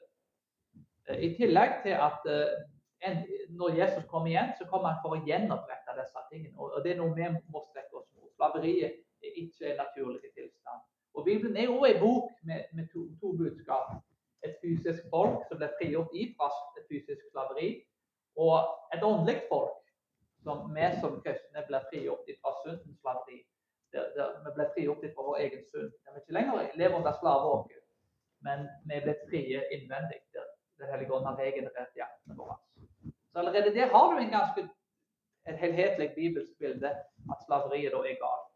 I 1.09 1.33
tillegg 1.37 1.81
til 1.83 1.97
at 1.97 2.27
en, 3.07 3.17
når 3.49 3.69
Jesus 3.81 4.03
kommer 4.09 4.27
igjen, 4.27 4.51
så 4.57 4.67
kommer 4.69 4.91
han 4.91 5.01
for 5.03 5.17
å 5.17 5.23
gjenopprette 5.25 5.97
disse 5.97 6.23
tingene. 6.31 6.57
Og 6.61 6.83
Det 6.83 6.93
er 6.93 6.99
noe 7.01 7.15
vi 7.17 7.27
må 7.53 7.63
strekke 7.65 7.97
oss 7.97 8.09
mot. 8.13 8.29
Slaveriet 8.37 8.99
er 9.25 9.39
ikke 9.43 9.71
en 9.71 9.81
naturlig 9.81 10.31
tilstand. 10.37 10.85
Og 11.17 11.25
Bibelen 11.25 11.57
er 11.57 11.67
jo 11.67 11.83
en 11.83 11.99
bok 11.99 12.29
med, 12.47 12.69
med 12.73 12.87
to, 12.93 13.07
to, 13.21 13.33
budskap. 13.37 13.97
Et 14.45 14.55
fysisk 14.61 15.03
folk 15.13 15.43
som 15.49 15.59
blir 15.61 15.73
frigjort 15.79 16.13
ifra 16.17 16.49
et 16.77 16.85
fysisk 16.89 17.25
slaveri, 17.31 17.69
og 18.41 18.55
et 18.95 19.03
åndelig 19.03 19.41
folk 19.49 19.81
som 20.45 20.63
vi 20.73 20.87
som 21.01 21.19
kristne 21.25 21.65
blir 21.67 21.83
frigjort 21.91 22.31
fra 22.41 22.53
syndens 22.63 22.97
slaveri. 23.01 23.41
vi 23.93 24.53
blir 24.55 24.73
frigjort 24.73 25.05
fra 25.15 25.27
vår 25.27 25.37
egen 25.45 25.63
synd. 25.71 25.91
Vi 26.13 26.19
ikke 26.21 26.37
lenger 26.37 26.71
lever 26.81 26.97
under 26.97 27.13
slaveåket, 27.19 27.83
men 28.45 28.67
vi 28.87 28.95
er 28.95 29.25
frie 29.29 29.61
innvendig. 29.75 30.21
Den 30.81 30.89
hellige 30.91 31.13
ånd 31.13 31.25
har 31.29 31.37
regenerert 31.37 31.97
hjertene 31.97 32.37
våre. 32.37 32.57
Så 33.31 33.39
allerede 33.39 33.73
der 33.75 33.91
har 33.93 34.07
du 34.11 34.17
en 34.19 34.33
ganske 34.33 34.67
et 35.49 35.57
helhetlig 35.57 36.09
bibelsk 36.15 36.57
bilde 36.59 36.89
at 37.33 37.43
slaveriet 37.45 37.93
da 37.93 37.99
er 38.11 38.17
galt. 38.25 38.49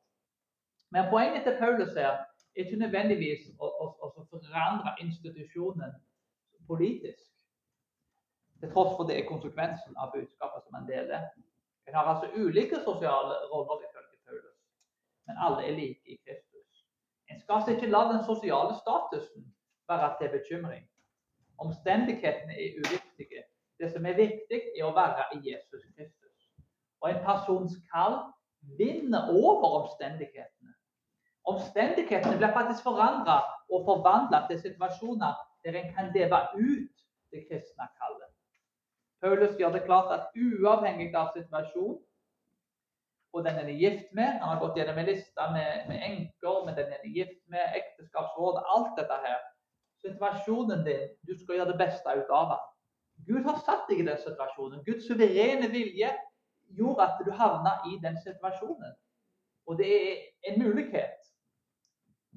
Men 0.94 1.10
poenget 1.14 1.44
til 1.44 1.58
Paulus 1.60 1.94
her 1.94 2.12
er 2.12 2.26
ikke 2.56 2.82
nødvendigvis 2.84 3.48
å, 3.60 3.70
å, 3.84 3.86
å 4.06 4.26
forandre 4.32 4.94
institusjonen 5.06 5.96
politisk. 6.70 7.24
Til 8.60 8.72
tross 8.74 8.94
for 8.98 9.10
det 9.10 9.18
er 9.20 9.30
konsekvensen 9.30 9.98
av 10.02 10.14
budskapet 10.16 10.64
som 10.66 10.78
en 10.80 10.88
deler. 10.90 11.26
En 11.88 11.98
har 11.98 12.12
altså 12.14 12.30
ulike 12.42 12.80
sosiale 12.86 13.36
roller 13.52 13.84
ifølge 13.88 14.18
Paulus, 14.26 14.58
men 15.28 15.42
alle 15.48 15.66
er 15.68 15.78
like 15.82 16.14
i 16.14 16.18
Kristus. 16.24 16.86
En 17.30 17.42
skal 17.42 17.60
altså 17.60 17.76
ikke 17.76 17.92
la 17.92 18.06
den 18.14 18.24
sosiale 18.30 18.74
statusen 18.82 19.52
være 19.90 20.10
til 20.20 20.32
bekymring. 20.38 20.86
Omstendighetene 21.58 22.54
er 22.54 22.80
uviktige. 22.82 23.44
Det 23.80 23.92
som 23.92 24.06
er 24.06 24.18
viktig, 24.18 24.62
er 24.78 24.86
å 24.88 24.94
være 24.96 25.28
i 25.36 25.42
Jesus 25.50 25.84
Kristus. 25.96 26.50
Og 27.02 27.10
en 27.12 27.22
persons 27.26 27.76
kall 27.92 28.18
vinner 28.80 29.30
over 29.32 29.82
omstendighetene. 29.82 30.74
Omstendighetene 31.46 32.38
blir 32.40 32.54
faktisk 32.56 32.84
forandra 32.84 33.42
og 33.70 33.86
forvandla 33.86 34.46
til 34.50 34.62
situasjoner 34.64 35.36
der 35.66 35.78
en 35.80 35.94
kan 35.94 36.12
leve 36.16 36.40
ut 36.56 37.06
det 37.32 37.46
kristne 37.50 37.88
kallet. 38.00 38.32
Paulus 39.22 39.56
gjør 39.60 39.72
det 39.76 39.86
klart 39.86 40.12
at 40.14 40.34
uavhengig 40.38 41.14
av 41.16 41.32
situasjonen 41.36 42.02
og 43.36 43.44
den 43.44 43.58
en 43.60 43.70
er 43.70 43.80
gift 43.84 44.14
med. 44.16 44.40
Han 44.40 44.52
har 44.54 44.60
gått 44.62 44.78
gjennom 44.80 45.00
en 45.02 45.10
liste 45.10 45.48
med, 45.52 45.88
med 45.90 46.04
enker, 46.10 46.62
med 46.66 46.78
den 46.80 46.94
en 46.96 47.08
er 47.10 47.16
gift 47.18 47.42
med, 47.52 47.74
ekteskapsråd, 47.82 48.62
alt 48.76 48.94
dette 49.00 49.18
her. 49.26 49.42
Situasjonen 50.06 50.86
din, 50.86 51.10
du 51.28 51.34
skal 51.40 51.60
gjøre 51.60 51.74
det 51.74 51.82
beste 51.82 52.18
ut 52.20 52.32
av 52.40 52.52
den. 52.54 52.64
Gud 53.28 53.48
har 53.48 53.62
satt 53.66 53.88
deg 53.90 54.04
i 54.04 54.08
den 54.08 54.20
situasjonen. 54.22 54.84
Guds 54.86 55.08
suverene 55.10 55.70
vilje 55.72 56.12
gjorde 56.78 57.08
at 57.08 57.24
du 57.26 57.32
havna 57.32 57.78
i 57.90 57.98
den 58.04 58.18
situasjonen. 58.22 58.94
Og 59.66 59.80
det 59.80 59.90
er 59.96 60.52
en 60.52 60.62
mulighet. 60.62 61.22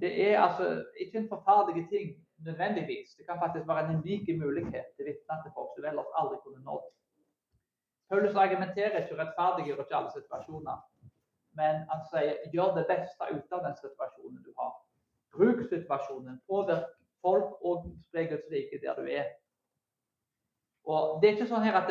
Det 0.01 0.13
er 0.31 0.41
altså 0.41 0.85
ikke 1.01 1.19
en 1.19 1.29
forferdelig 1.29 1.89
ting 1.91 2.15
nødvendigvis. 2.47 3.15
Det 3.19 3.27
kan 3.27 3.41
faktisk 3.43 3.69
være 3.69 3.89
en 3.89 3.97
unik 3.97 4.29
mulighet 4.39 4.87
til 4.97 5.05
å 5.05 5.09
vitne 5.11 5.39
til 5.43 5.55
folk 5.57 5.75
som 5.75 5.89
ellers 5.91 6.15
aldri 6.21 6.39
kunne 6.45 6.63
nådd. 6.65 6.87
Paulus 8.09 8.37
argumenterer 8.45 9.03
ikke 9.03 9.19
rettferdiggjør 9.19 9.83
ikke 9.85 9.97
alle 9.99 10.13
situasjoner. 10.15 10.79
Men 11.59 11.83
han 11.91 12.05
sier 12.13 12.39
gjør 12.55 12.77
det 12.79 12.87
beste 12.93 13.33
ut 13.35 13.57
av 13.57 13.65
den 13.67 13.77
situasjonen 13.83 14.41
du 14.47 14.53
har. 14.61 14.73
Bruk 15.35 15.67
situasjonen. 15.73 16.39
Påvirk 16.49 16.87
folk 17.25 17.59
og 17.65 17.89
spre 18.09 18.27
Guds 18.31 18.47
rike 18.53 18.81
der 18.83 18.95
du 18.99 19.09
er. 19.21 19.33
Og 20.89 21.21
Det 21.21 21.29
er 21.29 21.35
ikke 21.37 21.51
sånn 21.51 21.67
her 21.67 21.77
at 21.81 21.91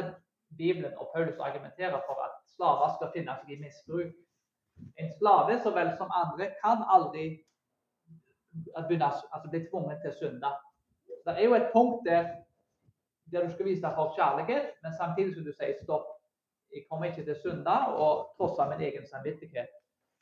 Bibelen 0.58 0.94
og 0.98 1.12
Paulus 1.14 1.40
argumenterer 1.44 2.00
for 2.08 2.24
at 2.24 2.40
slaver 2.56 2.96
skal 2.96 3.12
finne 3.14 3.36
seg 3.42 3.52
i 3.54 3.60
misbruk. 3.62 4.16
En 5.02 5.12
slave 5.18 5.60
så 5.64 5.74
vel 5.76 5.92
som 6.00 6.14
andre 6.14 6.50
kan 6.62 6.84
aldri 6.96 7.28
begynne, 8.88 9.12
altså 9.34 9.50
bli 9.52 9.64
tvunget 9.68 10.02
til 10.02 10.14
å 10.14 10.18
synde. 10.22 10.52
Det 11.28 11.36
er 11.36 11.46
jo 11.46 11.58
et 11.58 11.72
punkt 11.74 12.06
der 12.08 12.30
der 13.32 13.44
du 13.44 13.52
skal 13.52 13.66
vise 13.66 13.90
folk 13.96 14.14
kjærlighet, 14.16 14.68
men 14.84 14.94
samtidig 14.98 15.34
som 15.36 15.44
du 15.44 15.52
sier 15.52 15.76
stopp. 15.84 16.08
Jeg 16.74 16.86
kommer 16.90 17.10
ikke 17.10 17.26
til 17.26 17.36
å 17.36 17.42
synde 17.42 17.76
og 18.04 18.30
trosse 18.38 18.68
min 18.72 18.84
egen 18.88 19.08
samvittighet. 19.12 19.74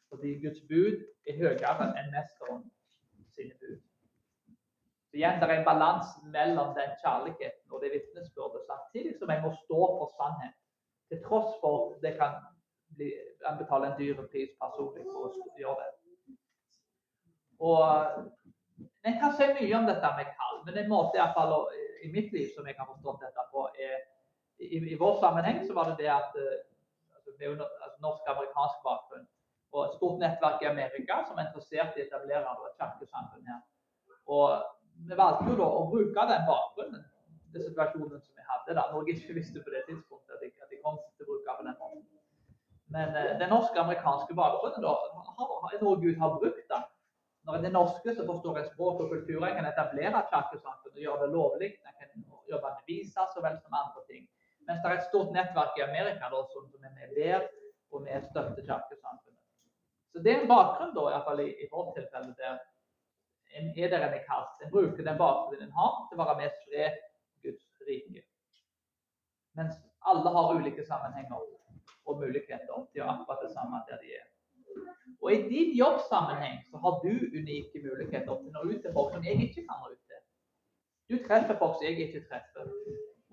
Fordi 0.09 0.31
Guds 0.41 0.61
bud 0.69 1.03
er 1.29 1.37
høyere 1.37 1.87
enn 2.01 2.09
mesteren 2.13 2.63
sine 3.35 3.53
bud. 3.61 3.77
Så 5.15 5.19
igjen, 5.19 5.39
Det 5.39 5.47
er 5.49 5.59
en 5.59 5.69
balanse 5.71 6.15
mellom 6.27 6.69
den 6.75 6.89
kjærligheten 7.01 7.71
og 7.71 7.81
det 7.81 7.91
vitnesbyrdet, 7.93 8.61
samtidig 8.71 9.13
som 9.19 9.29
jeg 9.31 9.43
må 9.45 9.51
stå 9.63 9.81
for 9.99 10.09
sannhet. 10.19 10.55
Til 11.09 11.21
tross 11.27 11.53
for 11.61 11.95
det 12.03 12.11
kan 12.19 12.33
bli, 12.97 13.07
betale 13.61 13.87
en 13.87 13.95
dyr 13.99 14.19
pris 14.33 14.51
personlig 14.63 15.05
for 15.13 15.29
å 15.29 15.47
gjøre 15.61 15.85
det. 15.85 16.35
Og 17.59 17.79
En 19.07 19.19
kan 19.21 19.31
si 19.37 19.47
mye 19.55 19.77
om 19.77 19.87
dette 19.87 20.11
med 20.17 20.35
kall, 20.35 20.59
men 20.65 20.77
en 20.83 20.91
måte 20.91 21.17
i 21.21 21.31
fall 21.37 21.55
i 22.03 22.11
mitt 22.11 22.31
liv 22.35 22.51
som 22.55 22.67
jeg 22.67 22.75
har 22.77 22.91
forstått 22.91 23.23
dette 23.23 23.49
på, 23.53 23.67
er 23.87 23.97
i, 24.59 24.83
i 24.93 24.99
vår 24.99 25.19
sammenheng 25.23 25.63
så 25.67 25.73
var 25.77 25.93
det 25.93 25.97
det 26.03 26.11
at 26.11 26.35
eh, 26.35 26.59
altså, 27.15 27.31
altså, 27.39 27.97
norsk-amerikansk 28.03 28.83
bakgrunn 28.83 29.27
og 29.71 29.85
et 29.85 29.95
stort 29.95 30.19
nettverk 30.19 30.63
i 30.63 30.73
Amerika 30.73 31.23
som 31.27 31.37
er 31.37 31.47
interessert 31.47 31.95
i 31.95 32.03
å 32.03 32.07
etablere 32.09 32.57
et 32.67 32.81
kirkesamfunn 32.81 33.53
her. 33.53 33.61
Og 34.25 34.74
vi 35.09 35.19
valgte 35.19 35.51
jo 35.51 35.59
da 35.59 35.67
å 35.67 35.85
bruke 35.91 36.25
den 36.31 36.47
bakgrunnen 36.49 37.05
til 37.53 37.63
situasjonen 37.67 38.19
som 38.21 38.39
vi 38.39 38.49
hadde 38.49 38.75
da, 38.77 38.87
jeg 39.07 39.19
ikke 39.19 39.37
visste 39.37 39.63
på 39.63 39.73
det 39.73 39.85
tidspunktet 39.89 40.35
at 40.37 40.43
jeg, 40.45 40.55
at 40.63 40.73
jeg 40.73 40.81
kom 40.83 40.99
til 41.17 41.27
å 41.27 41.31
bruke 41.31 41.57
på 41.59 41.67
den 41.67 41.79
måten. 41.79 42.03
Men 42.95 43.15
eh, 43.19 43.31
den 43.41 43.51
norske-amerikanske 43.51 44.37
bakgrunnen 44.37 44.85
da, 44.85 44.93
har, 45.39 45.79
tror 45.79 46.03
Gud 46.03 46.21
har 46.21 46.37
brukt 46.39 46.67
den 46.71 46.91
når 47.45 47.61
det 47.61 47.67
er 47.69 47.75
norske 47.75 48.13
som 48.17 48.25
forstår 48.25 48.55
en 48.57 48.69
språk 48.71 49.01
og 49.03 49.11
kultur, 49.11 49.43
en 49.45 49.57
kan 49.57 49.67
etablere 49.69 50.21
kirkesamfunn 50.31 50.95
og 50.95 51.03
gjøre 51.03 51.21
det 51.21 51.33
lovlig. 51.33 51.67
En 51.85 51.97
kan 51.99 52.23
jobbe 52.49 52.71
med 52.73 52.87
visa 52.89 53.27
så 53.33 53.43
vel 53.43 53.59
som 53.61 53.75
andre 53.81 54.01
ting. 54.09 54.23
Mens 54.65 54.81
det 54.81 54.89
er 54.89 54.97
et 54.97 55.09
stort 55.11 55.29
nettverk 55.35 55.77
i 55.77 55.83
Amerika 55.85 56.31
da, 56.31 56.39
som, 56.53 56.65
er 56.81 56.95
med 56.95 57.13
der, 57.19 57.45
og 57.93 58.01
med 58.01 58.25
støtter 58.31 58.65
kirkesamfunnet. 58.65 59.43
Så 60.09 60.23
det 60.25 60.31
er 60.33 60.41
en 60.41 60.49
bakgrunn, 60.49 60.95
da, 60.97 61.05
i, 61.13 61.45
i, 61.45 61.51
i 61.67 61.69
vårt 61.69 61.93
tilfelle, 61.99 62.33
der 62.39 62.57
en 63.57 63.71
er 63.77 64.23
kalt. 64.27 64.61
En 64.63 64.71
bruker 64.71 65.03
den 65.03 65.17
bakgrunnen 65.17 65.67
en 65.67 65.75
har 65.79 65.97
til 66.09 66.17
å 66.17 66.23
være 66.23 66.37
med 66.39 66.51
og 66.51 66.57
spre 66.61 66.87
Guds 67.43 67.65
rike. 67.87 68.23
Mens 69.55 69.75
alle 70.11 70.31
har 70.37 70.55
ulike 70.55 70.85
sammenhenger 70.85 71.43
og 72.05 72.19
muligheter 72.21 72.87
til 72.93 73.03
å 73.03 73.11
akkurat 73.13 73.43
det 73.45 73.53
samme 73.53 73.81
der 73.89 74.01
de 74.01 74.17
er. 74.19 74.25
Og 75.21 75.31
i 75.33 75.41
din 75.49 75.71
jobbsammenheng 75.77 76.59
så 76.69 76.77
har 76.83 76.99
du 77.05 77.13
unike 77.39 77.81
muligheter 77.83 78.27
til 78.27 78.49
å 78.49 78.53
nå 78.57 78.65
ut 78.71 78.81
til 78.83 78.93
folk 78.93 79.13
som 79.13 79.23
jeg 79.25 79.47
ikke 79.47 79.63
kan 79.69 79.81
nå 79.81 79.93
ut 79.93 80.03
til. 80.11 80.21
Du 81.09 81.15
treffer 81.27 81.57
folk 81.61 81.77
som 81.77 81.87
jeg 81.87 82.07
ikke 82.07 82.25
treffer. 82.29 82.69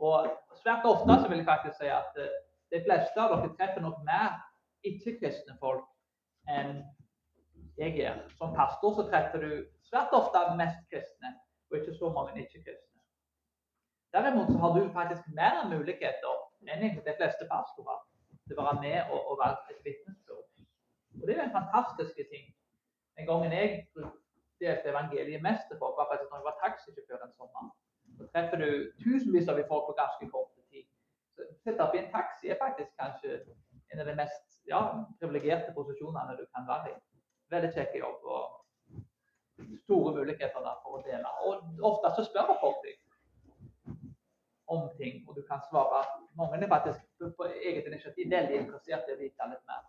Og 0.02 0.30
svært 0.62 0.86
ofte 0.88 1.18
så 1.20 1.28
vil 1.28 1.42
jeg 1.42 1.48
faktisk 1.48 1.78
si 1.80 1.90
at 1.92 2.16
eh, 2.20 2.38
de 2.72 2.80
fleste 2.86 3.20
av 3.20 3.34
dere 3.34 3.52
treffer 3.58 3.84
nok 3.84 4.00
mer 4.06 4.40
ikke-kristne 4.88 5.58
folk 5.60 5.84
enn 6.50 6.80
jeg 7.78 7.96
gjør. 7.98 8.22
Som 8.38 8.54
pastor 8.56 8.96
så 8.96 9.06
treffer 9.10 9.44
du 9.44 9.52
svært 9.92 10.14
ofte 10.16 10.40
er 10.40 10.56
mest 10.56 10.80
kristne, 10.90 11.34
og 11.70 11.78
ikke 11.78 11.94
så 11.98 12.08
mange 12.16 12.40
ikke-kristne. 12.40 13.00
Derimot 14.14 14.48
så 14.52 14.58
har 14.62 14.72
du 14.76 14.80
faktisk 14.98 15.28
mer 15.40 15.60
muligheter 15.74 16.40
enn 16.72 16.96
de 17.08 17.14
fleste 17.18 17.44
pastorer 17.52 18.00
til 18.46 18.58
å 18.60 18.66
være 18.68 18.80
med 18.84 18.98
og, 19.12 19.20
og 19.30 19.38
være 19.42 19.72
et 19.72 19.80
vitnesbyrd. 19.86 20.48
Og 21.20 21.24
Det 21.28 21.36
er 21.36 21.44
en 21.44 21.56
fantastisk 21.58 22.14
ting. 22.32 22.46
Den 23.16 23.28
gangen 23.28 23.52
jeg 23.52 23.84
delte 24.60 24.92
evangeliet 24.94 25.44
mest 25.48 25.64
til 25.68 25.80
folk, 25.80 25.96
var 26.00 26.08
faktisk 26.12 26.30
når 26.30 26.40
jeg 26.40 26.48
var 26.50 26.58
taxisjåfør 26.64 27.24
en 27.26 27.34
sommer. 27.38 27.68
Så 28.16 28.28
treffer 28.32 28.58
du 28.64 28.70
tusenvis 29.04 29.48
av 29.48 29.60
folk 29.72 29.84
på 29.88 29.98
ganske 30.00 30.28
kort 30.34 30.52
tid. 30.72 30.86
Så 31.34 31.48
Sitte 31.64 31.84
opp 31.84 31.96
i 31.96 32.02
en 32.02 32.12
taxi 32.16 32.52
er 32.52 32.60
faktisk 32.64 32.92
kanskje 33.02 33.40
en 33.92 34.02
av 34.02 34.08
de 34.08 34.16
mest 34.22 34.60
ja, 34.72 34.80
privilegerte 35.20 35.74
posisjonene 35.76 36.36
du 36.40 36.44
kan 36.54 36.68
være 36.68 36.92
i. 36.92 36.98
Veldig 37.52 37.72
kjekk 37.76 37.98
jobb 38.04 38.28
og 38.36 38.61
store 39.84 40.14
muligheter 40.16 40.64
der 40.64 40.76
for 40.82 40.98
å 40.98 41.02
dele. 41.06 41.32
Og 41.46 41.86
ofte 41.92 42.12
så 42.16 42.26
spør 42.26 42.54
folk 42.60 42.84
deg 42.86 42.98
om 44.72 44.86
ting, 44.96 45.20
og 45.28 45.36
du 45.36 45.42
kan 45.48 45.60
svare. 45.70 46.04
Mange 46.38 46.60
er 46.62 46.68
faktisk 46.68 47.26
på 47.36 47.48
eget 47.50 47.88
initiativ 47.90 48.30
veldig 48.30 48.60
interessert 48.62 49.08
i 49.08 49.16
å 49.16 49.20
vite 49.20 49.48
litt 49.50 49.66
mer. 49.68 49.82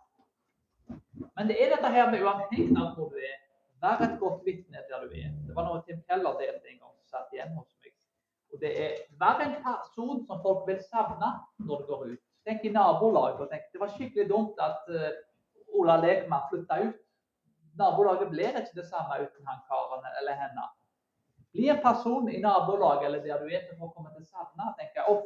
Men 1.34 1.48
det 1.48 1.56
er 1.62 1.72
dette 1.72 1.90
her 1.94 2.10
med 2.12 2.22
uavhengig 2.22 2.74
av 2.76 2.92
hvor 2.96 3.12
du 3.14 3.20
er, 3.20 3.38
vær 3.82 4.02
et 4.04 4.18
godt 4.20 4.44
vitne 4.46 4.84
der 4.90 5.06
du 5.06 5.14
er. 5.16 5.32
Det 5.46 5.56
var 5.56 5.68
noe 5.68 5.82
Tim 5.86 6.02
Keller 6.08 6.36
delte 6.40 6.70
en 6.70 6.82
gang 6.82 6.94
satt 7.14 7.32
igjen 7.34 7.54
hos 7.56 7.70
meg. 7.82 7.94
Og 8.52 8.60
det 8.62 8.72
er 8.84 8.92
Vær 9.20 9.42
en 9.42 9.56
person 9.62 10.22
som 10.28 10.42
folk 10.42 10.66
vil 10.68 10.80
savne 10.90 11.30
når 11.68 11.82
du 11.82 11.90
går 11.90 12.04
ut. 12.12 12.22
Tenk 12.44 12.66
i 12.66 12.72
nabolaget 12.74 13.40
og 13.40 13.50
tenk 13.50 13.70
det 13.72 13.80
var 13.80 13.92
skikkelig 13.94 14.28
dumt 14.28 14.60
at 14.60 14.90
uh, 14.92 15.10
Ola 15.74 15.96
Lekman 16.02 16.44
flytta 16.50 16.80
ut. 16.84 17.00
Nabolaget 17.78 18.30
blir 18.30 18.58
ikke 18.60 18.78
det 18.80 18.86
samme 18.88 19.20
uten 19.24 19.46
han 19.50 19.62
karen 19.68 20.04
eller 20.18 20.34
henne. 20.42 20.66
Blir 21.54 21.72
en 21.74 21.82
person 21.82 22.28
i 22.28 22.40
nabolaget 22.42 23.06
eller 23.06 23.22
der 23.26 23.42
du 23.42 23.46
er 23.50 23.64
til 23.66 23.82
å 23.82 23.90
kommer 23.94 24.10
til 24.14 24.22
å 24.22 24.30
savne. 24.30 24.70
tenker 24.78 25.00
jeg, 25.00 25.16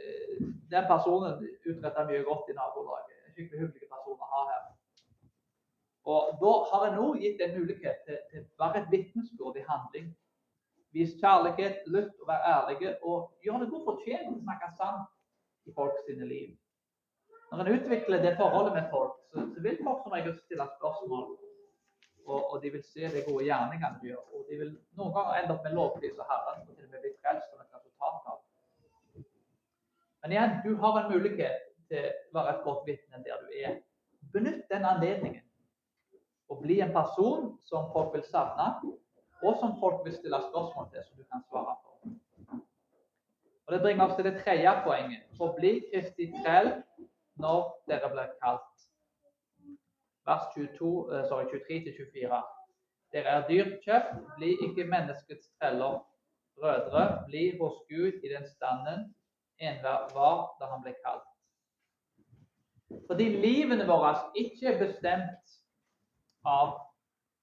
uh, 0.00 0.48
Den 0.70 0.84
personen 0.86 1.38
utretter 1.66 2.06
mye 2.06 2.22
godt 2.26 2.50
i 2.50 2.58
nabolaget. 2.58 3.16
En 3.26 3.34
skikkelig 3.34 3.60
hyggelig 3.64 3.88
person 3.94 4.18
å 4.26 4.30
ha 4.34 4.42
her. 4.50 4.66
Og 6.12 6.38
Da 6.42 6.52
har 6.70 6.86
en 6.86 6.98
òg 7.04 7.20
gitt 7.22 7.40
en 7.40 7.56
mulighet 7.58 8.02
til, 8.06 8.18
til 8.30 8.46
være 8.58 8.82
et 8.82 8.90
vitnesbyrd 8.94 9.56
i 9.56 9.66
handling. 9.68 10.10
Vis 10.92 11.12
kjærlighet, 11.22 11.86
lytt 11.86 12.14
og 12.20 12.26
vær 12.30 12.46
ærlige, 12.54 12.96
og 13.06 13.30
gjør 13.44 13.62
det 13.62 13.70
godt 13.70 13.86
fortjent 13.90 14.30
å 14.32 14.40
snakke 14.40 14.70
sant 14.78 15.68
i 15.70 15.74
folks 15.76 16.02
sine 16.06 16.26
liv. 16.26 16.56
Når 17.50 17.64
en 17.64 17.80
utvikler 17.80 18.22
det 18.22 18.36
forholdet 18.38 18.72
med 18.72 18.90
folk, 18.90 19.16
så, 19.32 19.42
så 19.54 19.62
vil 19.62 19.78
folk 19.84 20.02
som 20.04 20.12
regel 20.14 20.36
stille 20.38 20.66
spørsmål. 20.76 21.24
Og, 22.26 22.52
og, 22.52 22.62
de 22.62 22.70
vil 22.70 22.82
se 22.86 23.08
de 23.10 23.24
gode 23.26 23.44
gjerningene 23.44 23.98
du 23.98 24.06
gjør. 24.06 24.22
Og 24.34 24.46
de 24.50 24.58
vil 24.60 24.70
noen 24.98 25.12
ganger 25.16 25.40
ende 25.40 25.54
opp 25.56 25.66
med 25.66 25.74
lovpris 25.74 26.20
og 26.20 26.28
herre 26.30 26.52
og 26.54 26.68
til 26.68 26.86
og 26.86 26.92
med 26.92 27.02
bli 27.02 27.12
frelst 27.18 27.50
som 27.50 27.62
et 27.64 27.74
resultat 27.74 28.30
av. 28.32 28.38
Men 30.22 30.34
igjen, 30.36 30.56
du 30.66 30.70
har 30.84 30.98
en 31.00 31.10
mulighet 31.10 31.66
til 31.90 32.06
å 32.06 32.36
være 32.38 32.54
et 32.54 32.64
godt 32.68 32.86
vitne 32.86 33.22
der 33.26 33.42
du 33.42 33.54
er. 33.64 33.78
Benytt 34.34 34.68
den 34.70 34.86
anledningen 34.86 35.46
Og 36.50 36.58
bli 36.62 36.80
en 36.82 36.90
person 36.94 37.52
som 37.62 37.92
folk 37.94 38.14
vil 38.14 38.24
savne, 38.26 38.64
og 39.42 39.58
som 39.60 39.76
folk 39.78 40.00
vil 40.04 40.16
stille 40.16 40.40
spørsmål 40.48 40.88
til, 40.90 41.04
som 41.06 41.18
du 41.18 41.26
kan 41.30 41.44
svare 41.46 41.76
på. 41.84 41.90
Og 43.66 43.74
Det 43.74 43.78
bringer 43.84 44.06
oss 44.06 44.16
til 44.18 44.26
det 44.26 44.40
tredje 44.42 44.72
poenget. 44.82 45.22
Forbli 45.38 45.76
Kristi 45.92 46.26
trell 46.42 46.72
når 47.42 47.62
dere 47.90 48.10
blir 48.12 48.34
kalt. 48.42 48.86
Vers 50.28 50.46
23-24. 50.54 52.38
Eh, 52.38 52.48
dere 53.14 53.36
er 53.38 53.48
dyrt 53.48 53.80
kjøpt, 53.84 54.20
bli 54.36 54.54
ikke 54.66 54.86
menneskets 54.90 55.50
treller. 55.58 55.98
Brødre, 56.60 57.24
bli 57.26 57.44
hos 57.58 57.78
Gud 57.88 58.20
i 58.20 58.28
den 58.28 58.44
standen 58.54 59.08
enhver 59.60 60.10
var 60.14 60.56
da 60.60 60.68
han 60.72 60.82
ble 60.84 60.92
kalt. 61.04 61.26
Fordi 63.06 63.28
livene 63.42 63.86
våre 63.88 64.12
ikke 64.38 64.72
er 64.72 64.80
bestemt 64.80 65.54
av 66.46 66.74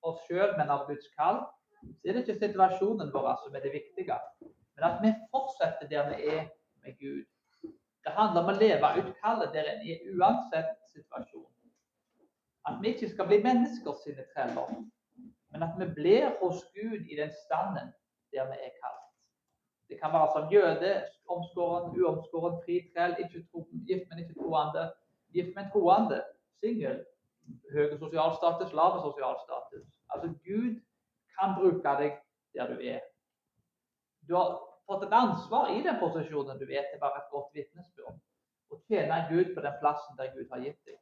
oss 0.07 0.19
sjøl, 0.27 0.53
men 0.57 0.71
av 0.73 0.85
Guds 0.89 1.07
kall, 1.17 1.41
så 1.81 2.09
er 2.09 2.17
det 2.17 2.23
ikke 2.25 2.39
situasjonen 2.41 3.13
vår 3.13 3.33
som 3.43 3.55
er 3.55 3.63
det 3.65 3.73
viktige, 3.75 4.17
men 4.41 4.87
at 4.89 5.01
vi 5.03 5.13
fortsetter 5.31 5.89
der 5.91 6.09
vi 6.11 6.29
er 6.35 6.47
med 6.83 6.97
Gud. 7.01 7.25
Det 8.07 8.13
handler 8.15 8.41
om 8.41 8.49
å 8.53 8.55
leve 8.55 8.89
ut 9.01 9.07
kallet 9.19 9.49
der 9.51 9.65
en 9.67 9.81
er 9.83 10.03
uansett 10.15 10.69
situasjon. 10.93 11.49
At 12.69 12.77
vi 12.79 12.93
ikke 12.93 13.09
skal 13.11 13.27
bli 13.27 13.41
mennesker 13.43 13.97
treller, 14.31 14.69
men 15.51 15.65
at 15.65 15.75
vi 15.79 15.87
blir 15.97 16.29
hos 16.39 16.61
Gud 16.75 17.03
i 17.03 17.17
den 17.19 17.33
standen 17.41 17.91
der 18.31 18.47
vi 18.47 18.61
er 18.63 18.71
kalt. 18.79 19.03
Det 19.91 19.99
kan 19.99 20.15
være 20.15 20.29
som 20.37 20.47
jøde, 20.51 20.93
omskåren, 21.35 21.91
uomskåren, 21.99 22.55
fri 22.63 22.79
trell, 22.95 23.17
gift, 23.19 24.07
men 24.09 24.23
ikke 24.23 24.39
troende, 24.39 24.87
gift, 25.35 25.51
men 25.59 25.67
troende, 25.75 26.21
singel, 26.63 27.03
høy 27.73 27.91
sosial 27.99 28.35
status, 28.39 28.71
lav 28.71 29.01
sosial 29.03 29.35
status. 29.43 29.87
Altså 30.15 30.31
Gud 30.47 30.79
kan 31.35 31.59
bruke 31.59 31.99
deg 32.03 32.19
der 32.55 32.71
du 32.71 32.79
er. 32.79 33.03
Du 34.27 34.35
har 34.39 34.55
fått 34.87 35.03
et 35.07 35.17
ansvar 35.19 35.73
i 35.75 35.81
den 35.83 35.99
posisjonen 35.99 36.59
du 36.59 36.65
er 36.67 36.87
til 36.87 37.01
bare 37.01 37.21
et 37.21 37.33
godt 37.33 37.51
vitnesbyrd. 37.57 38.19
Og 38.71 38.81
tjene 38.87 39.25
Gud 39.29 39.53
på 39.55 39.63
den 39.63 39.75
plassen 39.81 40.17
der 40.19 40.33
Gud 40.35 40.47
har 40.51 40.63
gitt 40.63 40.79
deg. 40.87 40.99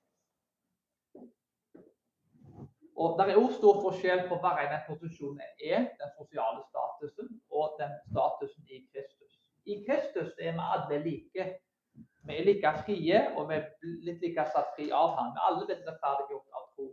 Og 2.96 3.18
Det 3.20 3.26
er 3.28 3.38
òg 3.42 3.52
stor 3.58 3.82
forskjell 3.84 4.22
på 4.30 4.38
hva 4.40 4.54
en 4.64 4.76
posisjon 4.88 5.40
er, 5.44 5.90
den 6.00 6.12
sosiale 6.16 6.62
statusen, 6.70 7.28
og 7.52 7.76
den 7.82 7.92
statusen 8.12 8.70
i 8.72 8.80
Kristus. 8.94 9.34
I 9.66 9.82
Kristus 9.88 10.32
er 10.40 10.56
vi 10.56 10.68
alle 10.74 11.02
like. 11.04 11.48
Vi 12.26 12.38
er 12.38 12.48
like 12.48 12.72
frie, 12.86 13.20
og 13.36 13.50
vi 13.50 13.58
er 13.58 13.68
litt 14.08 14.24
like 14.24 14.48
satt 14.54 14.72
fri 14.78 14.88
av 14.96 15.12
ham. 15.20 15.34
Vi 15.36 15.42
er 15.42 15.50
alle 15.50 15.68
blitt 15.68 15.84
rettferdiggjort 15.90 16.58
av, 16.60 16.70
tro, 16.76 16.88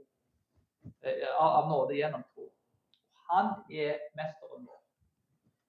eh, 1.07 1.29
av 1.39 1.71
nåde 1.71 1.97
gjennom 2.01 2.27
tro. 2.35 2.51
Han 3.31 3.55
er 3.71 4.03
mesteren 4.19 4.67
vår. 4.67 4.82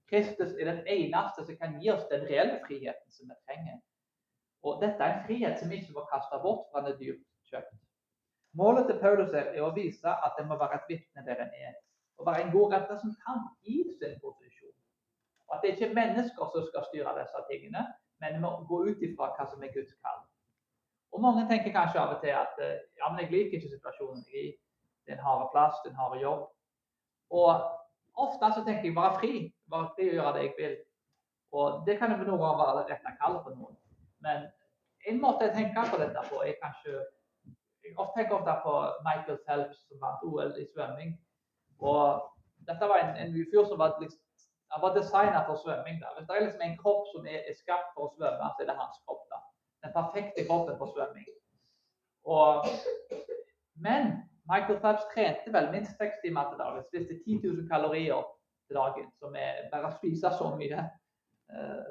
Kristus 0.09 0.53
er 0.59 0.69
den 0.69 0.83
eneste 0.87 1.45
som 1.45 1.57
kan 1.57 1.79
gi 1.81 1.89
oss 1.93 2.05
den 2.11 2.25
reelle 2.27 2.59
friheten 2.65 3.11
som 3.11 3.29
vi 3.31 3.37
trenger. 3.47 3.79
Og 4.63 4.81
Dette 4.81 5.03
er 5.03 5.15
en 5.15 5.25
frihet 5.27 5.59
som 5.59 5.71
vi 5.71 5.79
ikke 5.81 5.95
må 5.95 6.05
kaste 6.11 6.39
bort, 6.43 6.67
for 6.71 6.83
den 6.83 6.93
er 6.93 6.99
dyrt 6.99 7.23
kjøpt. 7.51 7.79
Målet 8.53 8.85
til 8.87 8.99
Paulus 9.01 9.33
er 9.33 9.57
å 9.65 9.71
vise 9.75 10.11
at 10.13 10.37
det 10.37 10.45
må 10.47 10.57
være 10.59 10.77
et 10.77 10.91
vitne 10.91 11.25
der 11.25 11.41
en 11.41 11.55
er. 11.67 11.73
Å 12.21 12.27
være 12.27 12.45
en 12.45 12.53
god 12.53 12.75
representant 12.75 13.49
i 13.65 13.79
sin 13.97 14.19
posisjon. 14.21 14.75
Og 15.47 15.55
At 15.55 15.63
det 15.63 15.73
ikke 15.73 15.89
er 15.89 15.97
mennesker 15.97 16.51
som 16.53 16.67
skal 16.67 16.85
styre 16.89 17.15
disse 17.17 17.41
tingene, 17.49 17.87
men 18.21 18.41
må 18.41 18.53
gå 18.69 18.83
ut 18.89 19.01
ifra 19.03 19.31
hva 19.33 19.47
som 19.49 19.63
er 19.63 19.73
Guds 19.73 19.95
kall. 20.05 20.21
Og 21.13 21.21
Mange 21.21 21.47
tenker 21.49 21.73
kanskje 21.73 22.01
av 22.01 22.15
og 22.15 22.21
til 22.21 22.33
at 22.37 22.61
eh, 22.61 22.85
ja, 22.97 23.09
men 23.09 23.23
jeg 23.23 23.31
liker 23.33 23.57
ikke 23.57 23.73
situasjonen 23.73 24.23
i 24.33 24.45
den 25.09 25.19
harde 25.21 25.49
plass, 25.51 25.81
den 25.85 25.97
harde 25.97 26.21
jobb. 26.21 26.47
Og 27.33 27.51
Ofte 28.13 28.51
så 28.53 28.61
tenker 28.65 28.85
jeg 28.85 28.95
bare 28.95 29.17
fri. 29.17 29.33
Fri 29.69 30.09
å 30.11 30.17
gjøre 30.17 30.33
det 30.37 30.43
jeg 30.47 30.53
vil. 30.57 30.75
Og 31.53 31.83
Det 31.85 31.97
kan 31.99 32.11
jo 32.11 32.17
noen 32.17 32.41
ganger 32.41 32.59
være 32.61 32.77
det 32.79 32.91
rette 32.91 33.17
kallet 33.21 33.43
for 33.45 33.55
noen. 33.57 33.77
Men 34.25 34.47
en 35.09 35.21
måte 35.21 35.47
jeg 35.47 35.55
tenker 35.57 35.91
på 35.91 35.99
dette 36.01 36.23
på, 36.29 36.41
er 36.47 36.59
kanskje 36.63 36.93
Jeg 37.83 37.95
tenker 38.15 38.35
ofte 38.37 38.53
på 38.65 38.73
Michael 39.07 39.39
Phelps 39.45 39.79
som 39.87 39.99
vant 40.03 40.21
OL 40.23 40.53
i 40.61 40.65
svømming. 40.73 41.17
Og 41.79 42.21
dette 42.67 42.87
var 42.91 43.01
en, 43.03 43.15
en 43.21 43.33
fyr 43.51 43.65
som 43.67 43.81
var, 43.81 43.97
liksom, 43.99 44.21
var 44.83 44.93
designet 44.95 45.43
for 45.49 45.59
svømming. 45.63 45.99
Da. 46.01 46.13
Hvis 46.15 46.27
det 46.27 46.35
er 46.35 46.45
liksom 46.45 46.63
en 46.67 46.77
kropp 46.83 47.09
som 47.11 47.27
er, 47.27 47.41
er 47.49 47.57
skapt 47.59 47.91
for 47.95 48.07
å 48.07 48.13
svømme, 48.15 48.51
så 48.53 48.63
er 48.63 48.69
det 48.69 48.77
hans 48.79 49.01
kropp. 49.03 49.25
da. 49.33 49.41
Den 49.83 49.95
perfekte 49.97 50.45
kroppen 50.47 50.79
for 50.79 50.93
svømming. 50.95 51.27
Og, 52.35 52.71
men 53.85 54.13
Michael 54.51 54.79
Phelps 54.83 55.09
trente 55.11 55.53
vel 55.55 55.69
minst 55.75 55.99
seks 55.99 56.23
timer 56.23 56.47
til 56.49 56.63
dagen. 56.63 56.87
Spiste 56.87 57.19
10 57.25 57.43
000 57.43 57.67
kalorier 57.73 58.23
til 58.67 58.77
dagen, 58.79 59.07
som 59.19 59.35
er 59.35 59.67
bare 59.71 59.89
å 59.89 59.97
spise 59.97 60.31
så 60.37 60.49
mye. 60.57 60.79
Uh, 61.53 61.83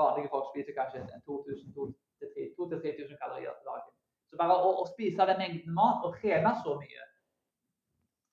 vanlige 0.00 0.30
folk 0.32 0.46
spiser 0.50 0.76
kanskje 0.76 1.04
2000-3000 1.28 3.16
kalorier 3.22 3.54
til 3.56 3.70
dagen. 3.70 3.92
Så 4.30 4.38
bare 4.40 4.58
å, 4.58 4.72
å, 4.82 4.84
spise 4.90 5.26
den 5.30 5.40
mengden 5.40 5.74
mat 5.74 6.04
og 6.06 6.16
trene 6.20 6.52
så 6.62 6.76
mye 6.78 7.06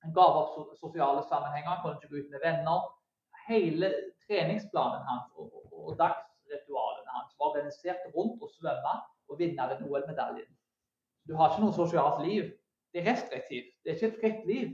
Han 0.04 0.14
gav 0.14 0.36
opp 0.42 0.52
so 0.54 0.62
sosiale 0.78 1.24
sammenhenger, 1.30 1.80
kunne 1.82 1.98
ikke 1.98 2.12
gå 2.12 2.22
ut 2.22 2.34
med 2.34 2.44
venner. 2.44 2.80
Hele 3.48 3.90
treningsplanen 4.28 5.04
hans 5.08 5.32
og, 5.40 5.50
og, 5.56 5.66
og 5.88 5.98
dagsritualene 6.00 7.16
hans 7.16 7.34
var 7.40 7.50
organisert 7.50 8.06
rundt 8.14 8.44
å 8.44 8.52
svømme 8.54 8.94
og 9.28 9.40
vinne 9.42 9.70
den 9.72 9.88
OL-medaljen. 9.88 10.52
Du 11.28 11.34
har 11.40 11.52
ikke 11.52 11.66
noe 11.66 11.76
sosialt 11.76 12.22
liv 12.24 12.54
det 12.94 13.02
er 13.02 13.12
restriktivt. 13.12 13.72
Det 13.84 13.92
er 13.92 13.96
ikke 13.96 14.08
et 14.08 14.20
fritt 14.22 14.46
liv. 14.48 14.70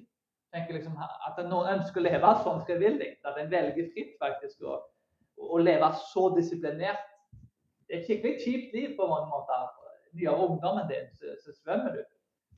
Tenker 0.54 0.78
liksom 0.78 0.98
At 1.02 1.40
noen 1.50 1.80
ønsker 1.80 2.02
å 2.02 2.06
leve 2.06 2.34
sånn 2.46 2.62
frivillig. 2.68 3.16
At 3.26 3.40
en 3.42 3.52
velger 3.52 3.90
fritt 3.96 4.18
faktisk 4.22 4.66
å, 4.70 4.80
å 5.42 5.62
leve 5.62 5.90
så 6.12 6.28
disiplinert. 6.36 7.10
Det 7.88 7.98
er 7.98 8.02
et 8.02 8.10
skikkelig 8.10 8.44
kjipt 8.44 8.76
liv 8.78 8.94
på 8.98 9.08
mange 9.10 9.30
måter. 9.32 9.72
Mye 10.14 10.30
av 10.30 10.44
ungdommen 10.46 10.90
din 10.92 11.10
så, 11.18 11.34
så 11.42 11.56
svømmer 11.58 11.98
du. 11.98 12.04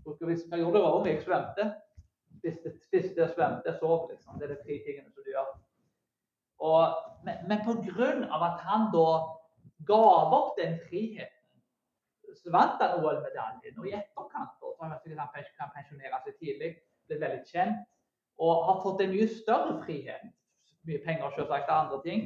Bruker 0.05 0.29
hvis 0.29 0.43
perioder 0.51 0.83
var 0.83 0.97
ung 0.97 1.07
jeg 1.07 1.23
svømte. 1.23 1.69
Spiste, 2.35 2.73
spiste 2.83 3.29
svømte, 3.31 3.73
sov. 3.79 4.09
liksom. 4.11 4.35
Det 4.39 4.49
er 4.49 4.53
de 4.53 4.59
tre 4.65 4.81
tingene 4.85 5.13
som 5.13 5.23
du 5.23 5.31
gjør. 5.31 5.53
Og, 6.67 6.99
men, 7.25 7.39
men 7.49 7.63
pga. 7.63 8.11
at 8.35 8.59
han 8.67 8.89
da 8.93 9.07
ga 9.87 10.01
opp 10.35 10.53
den 10.59 10.77
friheten, 10.87 11.31
så 12.35 12.51
vant 12.51 12.81
han 12.83 12.99
OL-medaljen. 12.99 13.79
Og 13.79 13.87
i 13.87 13.95
etterkant 13.95 14.59
som 14.59 14.83
han 14.83 14.99
kan 14.99 15.73
pensjonere 15.75 16.19
seg 16.25 16.37
tidlig, 16.43 16.75
blitt 17.07 17.21
veldig 17.21 17.43
kjent 17.49 17.83
og 18.41 18.65
har 18.67 18.81
fått 18.83 19.03
en 19.03 19.13
mye 19.13 19.27
større 19.31 19.77
frihet, 19.85 20.25
mye 20.87 21.01
penger 21.05 21.31
selvsagt 21.35 21.69
og 21.69 21.75
andre 21.77 21.99
ting, 22.03 22.25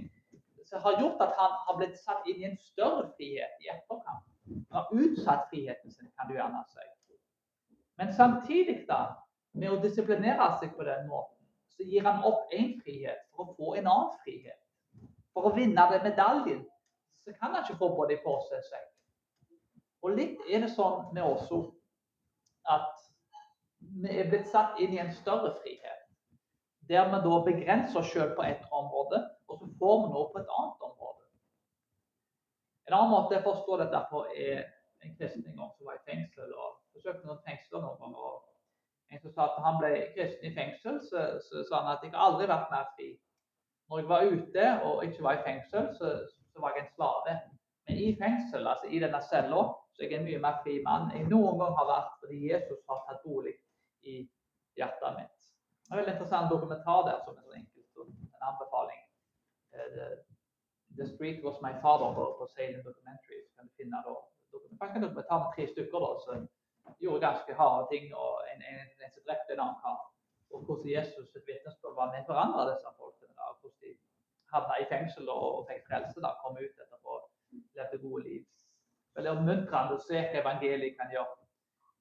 som 0.70 0.82
har 0.86 1.00
gjort 1.02 1.22
at 1.26 1.36
han 1.38 1.58
har 1.66 1.78
blitt 1.78 1.98
satt 1.98 2.28
inn 2.30 2.42
i 2.42 2.48
en 2.50 2.58
større 2.62 3.08
frihet 3.18 3.66
i 3.66 3.72
etterkant. 3.74 4.26
Han 4.50 4.80
har 4.80 5.04
utsatt 5.04 5.48
friheten 5.50 5.94
sin, 5.94 6.10
kan 6.18 6.30
du 6.30 6.36
gjerne 6.38 6.64
si. 6.70 6.86
Men 8.00 8.14
samtidig, 8.14 8.86
da, 8.88 9.00
med 9.54 9.74
å 9.74 9.82
disiplinere 9.84 10.48
seg 10.62 10.76
på 10.78 10.86
den 10.88 11.08
måten, 11.10 11.36
så 11.74 11.86
gir 11.88 12.06
han 12.06 12.24
opp 12.28 12.54
én 12.56 12.76
frihet 12.84 13.26
for 13.36 13.50
å 13.50 13.56
få 13.58 13.74
en 13.80 13.90
annen 13.90 14.16
frihet. 14.24 14.60
For 15.34 15.50
å 15.50 15.56
vinne 15.56 15.86
den 15.92 16.06
medaljen 16.06 16.64
så 17.24 17.34
kan 17.36 17.54
han 17.54 17.66
ikke 17.66 17.80
få 17.82 17.92
både 17.98 18.18
på 18.24 18.38
seg. 18.48 18.88
Og 20.04 20.16
litt 20.16 20.42
er 20.48 20.64
det 20.64 20.72
sånn 20.74 21.10
med 21.16 21.26
oss 21.28 21.50
at 22.70 22.99
vi 24.04 24.18
er 24.20 24.30
blitt 24.30 24.50
satt 24.52 24.80
inn 24.80 24.94
i 24.96 25.02
en 25.02 25.14
større 25.14 25.54
frihet. 25.62 26.06
Der 26.90 27.06
vi 27.12 27.22
da 27.26 27.40
begrenser 27.46 28.02
oss 28.02 28.12
selv 28.14 28.36
på 28.38 28.46
ett 28.48 28.66
område, 28.72 29.22
og 29.48 29.60
så 29.60 29.70
får 29.80 29.96
vi 30.04 30.12
noe 30.14 30.28
på 30.34 30.42
et 30.42 30.54
annet 30.58 30.86
område. 30.90 31.26
En 32.90 32.98
annen 32.98 33.14
måte 33.14 33.36
jeg 33.38 33.46
forstår 33.46 33.84
dette 33.84 34.02
på, 34.12 34.24
er 34.34 34.64
en 35.06 35.16
kristen 35.18 35.46
en 35.46 35.60
gang 35.62 35.74
som 35.76 35.90
var 35.90 36.00
i 36.00 36.06
fengsel. 36.12 36.54
og 36.54 36.80
forsøkte 36.96 37.28
noen 37.28 37.44
fengsler 37.46 37.84
noen 37.84 38.00
ganger. 38.02 38.40
En 39.10 39.22
som 39.22 39.34
sa 39.34 39.46
at 39.46 39.62
han 39.66 39.78
ble 39.82 39.92
kristen 40.16 40.50
i 40.50 40.56
fengsel, 40.56 41.00
så, 41.10 41.26
så 41.46 41.64
sa 41.70 41.84
han 41.84 41.94
at 41.94 42.04
jeg 42.06 42.14
har 42.16 42.26
aldri 42.26 42.50
vært 42.50 42.74
mer 42.74 42.90
fri. 42.98 43.14
Når 43.90 44.02
jeg 44.02 44.10
var 44.10 44.34
ute 44.34 44.66
og 44.86 45.06
ikke 45.06 45.24
var 45.26 45.38
i 45.38 45.46
fengsel, 45.46 45.88
så, 45.98 46.12
så 46.54 46.62
var 46.62 46.76
jeg 46.76 46.86
en 46.86 46.92
slave. 46.98 47.38
Men 47.88 48.02
i 48.06 48.10
fengsel, 48.18 48.68
altså 48.74 48.90
i 48.90 49.02
denne 49.02 49.22
cella, 49.30 49.64
så 49.94 50.06
jeg 50.06 50.14
er 50.14 50.20
en 50.20 50.28
mye 50.28 50.42
mer 50.44 50.60
fri 50.66 50.76
mann 50.86 51.10
jeg 51.16 51.26
noen 51.32 51.58
gang 51.62 51.74
har 51.78 51.88
vært 51.90 52.14
fordi 52.22 52.38
Jesus 52.52 52.84
har 52.90 53.02
tatt 53.08 53.26
bolig 53.26 53.56
i 54.02 54.16
hjertet 54.80 55.16
mitt. 55.20 55.38
Det 55.90 55.98
er 55.98 56.04
en 56.04 56.12
interessant 56.14 56.52
dokumentar 56.54 57.00
der 57.08 57.20
som 57.26 57.38
enkelt, 57.60 57.88
en 58.04 58.46
anbefaling. 58.50 59.02
Eh, 59.74 59.88
the, 59.96 60.08
the 60.98 61.08
Street 61.14 61.40
Was 61.46 61.62
My 61.66 61.74
Father 61.84 62.10
på, 62.18 62.24
på 62.40 62.46
Salem 62.56 62.84
Documentary. 62.90 63.40
Så 63.46 63.52
kan 63.56 63.68
du 63.68 63.74
finne 63.80 64.04
da, 64.08 64.14
dokumentar, 64.54 65.00
dokumentar 65.08 65.40
med 65.44 65.52
tre 65.56 65.66
stykker 65.74 66.00
da, 66.06 66.12
som 66.26 66.48
gjorde 67.04 67.26
ganske 67.28 67.52
harde 67.62 67.88
ting. 67.94 68.06
og 68.24 68.34
En, 68.52 68.62
en, 68.70 68.88
en 69.06 69.16
som 69.16 69.26
drepte 69.28 69.54
en 69.54 69.64
annen 69.66 69.82
kar. 69.84 70.00
Og 70.54 70.64
hvordan 70.66 70.94
Jesus 70.98 71.28
sitt 71.34 71.50
vitnesbyrd 71.50 71.98
var 72.00 72.14
med 72.14 72.24
å 72.24 72.30
forandre 72.32 72.70
disse 72.72 72.94
folkene. 73.02 73.34
da, 73.42 73.52
Hvordan 73.62 73.82
de 73.84 73.92
havna 74.54 74.80
i 74.82 74.90
fengsel 74.94 75.26
og, 75.36 75.44
og 75.58 75.68
fikk 75.70 75.84
frelse. 75.90 76.20
da, 76.26 76.38
Kom 76.42 76.58
ut 76.64 76.84
etterpå, 76.86 77.20
levde 77.78 78.04
gode 78.06 78.24
liv 78.30 78.44
veldig 79.20 79.36
oppmuntrende 79.36 79.98
å 79.98 80.04
se 80.04 80.20
hva 80.20 80.42
evangeliet 80.42 80.98
kan 81.00 81.12
gjøre. 81.14 81.36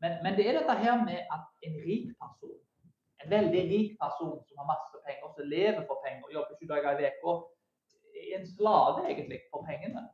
Men, 0.03 0.13
men, 0.23 0.33
det 0.39 0.45
er 0.49 0.59
dette 0.59 0.75
her 0.85 0.97
med 1.05 1.19
at 1.35 1.45
en 1.67 1.77
rik 1.87 2.11
person, 2.23 2.59
en 3.23 3.31
veldig 3.31 3.63
rik 3.73 3.91
person 4.03 4.37
som 4.47 4.61
har 4.61 4.69
masse 4.75 4.99
penger, 5.07 5.33
som 5.37 5.49
lever 5.55 5.83
for 5.89 5.99
penger, 6.05 6.35
jobber 6.37 6.55
sju 6.59 6.67
dager 6.73 7.03
i 7.03 7.11
uka, 7.15 7.35
er 8.19 8.37
en 8.39 8.47
slave 8.57 9.01
egentlig 9.11 9.41
for 9.51 9.67
pengene. 9.71 10.05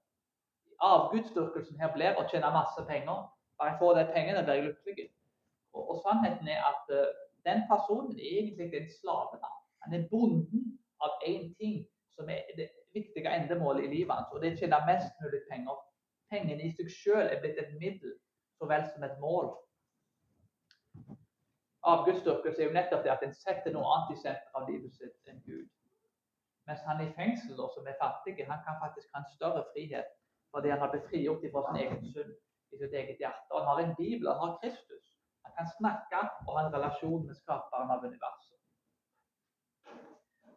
Avgudsdyrkelsen 0.93 1.81
her 1.81 1.93
blir 1.97 2.17
å 2.21 2.25
tjene 2.31 2.53
masse 2.55 2.87
penger. 2.89 3.27
Bare 3.59 3.73
jeg 3.73 3.81
får 3.83 3.99
de 3.99 4.07
pengene, 4.17 4.45
blir 4.47 4.59
jeg 4.59 4.67
lykkelig. 4.71 5.09
Og, 5.75 5.83
og, 5.91 6.01
sannheten 6.07 6.49
er 6.55 6.65
at 6.73 6.91
uh, 6.95 7.13
den 7.49 7.63
personen 7.71 8.17
er 8.19 8.41
egentlig 8.41 8.81
en 8.81 8.91
slave. 8.99 9.41
Da. 9.43 9.53
Han 9.85 9.97
er 9.99 10.09
bonden 10.11 10.65
av 11.05 11.21
én 11.29 11.53
ting 11.61 11.83
som 12.17 12.29
er 12.31 12.45
det 12.59 12.71
viktige 12.95 13.31
endemålet 13.37 13.85
i 13.85 13.93
livet 13.97 14.15
hans, 14.15 14.31
og 14.33 14.41
det 14.41 14.51
er 14.51 14.57
å 14.57 14.63
tjene 14.63 14.87
mest 14.89 15.21
mulig 15.23 15.43
penger 15.51 15.83
Pengene 16.33 16.65
i 16.65 16.71
seg 16.75 16.89
selv 16.91 17.31
er 17.31 17.41
blitt 17.43 17.59
et 17.61 17.75
middel 17.79 18.15
så 18.59 18.67
vel 18.71 18.87
som 18.95 19.05
et 19.07 19.19
mål. 19.21 19.51
Avgudsdyrkelse 21.93 22.63
er 22.63 22.67
jo 22.67 22.75
nettopp 22.75 23.03
det 23.05 23.13
at 23.13 23.25
en 23.27 23.35
setter 23.37 23.75
noe 23.75 23.89
annet 23.95 24.15
i 24.15 24.21
senter 24.23 24.59
av 24.59 24.69
livet 24.71 24.95
sitt 24.97 25.33
enn 25.33 25.43
Gud. 25.45 25.67
Mens 26.69 26.81
han 26.89 27.03
i 27.05 27.11
fengsel, 27.19 27.59
som 27.75 27.91
er 27.91 27.99
fattig, 28.01 28.39
han 28.49 28.63
kan 28.65 28.79
faktisk 28.81 29.11
ha 29.13 29.21
en 29.21 29.33
større 29.35 29.67
frihet 29.73 30.09
fordi 30.55 30.71
han 30.71 30.81
har 30.81 30.93
blitt 30.93 31.09
frigjort 31.11 31.45
fra 31.53 31.65
sin 31.67 31.81
egen 31.83 32.09
synd 32.15 32.33
i 32.73 32.81
sitt 32.81 32.93
eget 32.95 33.21
hjerte. 33.21 33.51
Og 33.51 33.59
han 33.59 33.69
har 33.69 33.83
en 33.83 33.95
bibel, 33.99 34.31
han 34.31 34.43
har 34.47 34.59
Kristus. 34.63 35.07
Han 35.45 35.53
kan 35.59 35.71
snakke 35.79 36.21
og 36.47 36.53
ha 36.57 36.65
en 36.65 36.75
relasjon 36.77 37.27
med 37.27 37.37
skaperen 37.37 37.91
av 37.91 38.07
universet. 38.07 38.61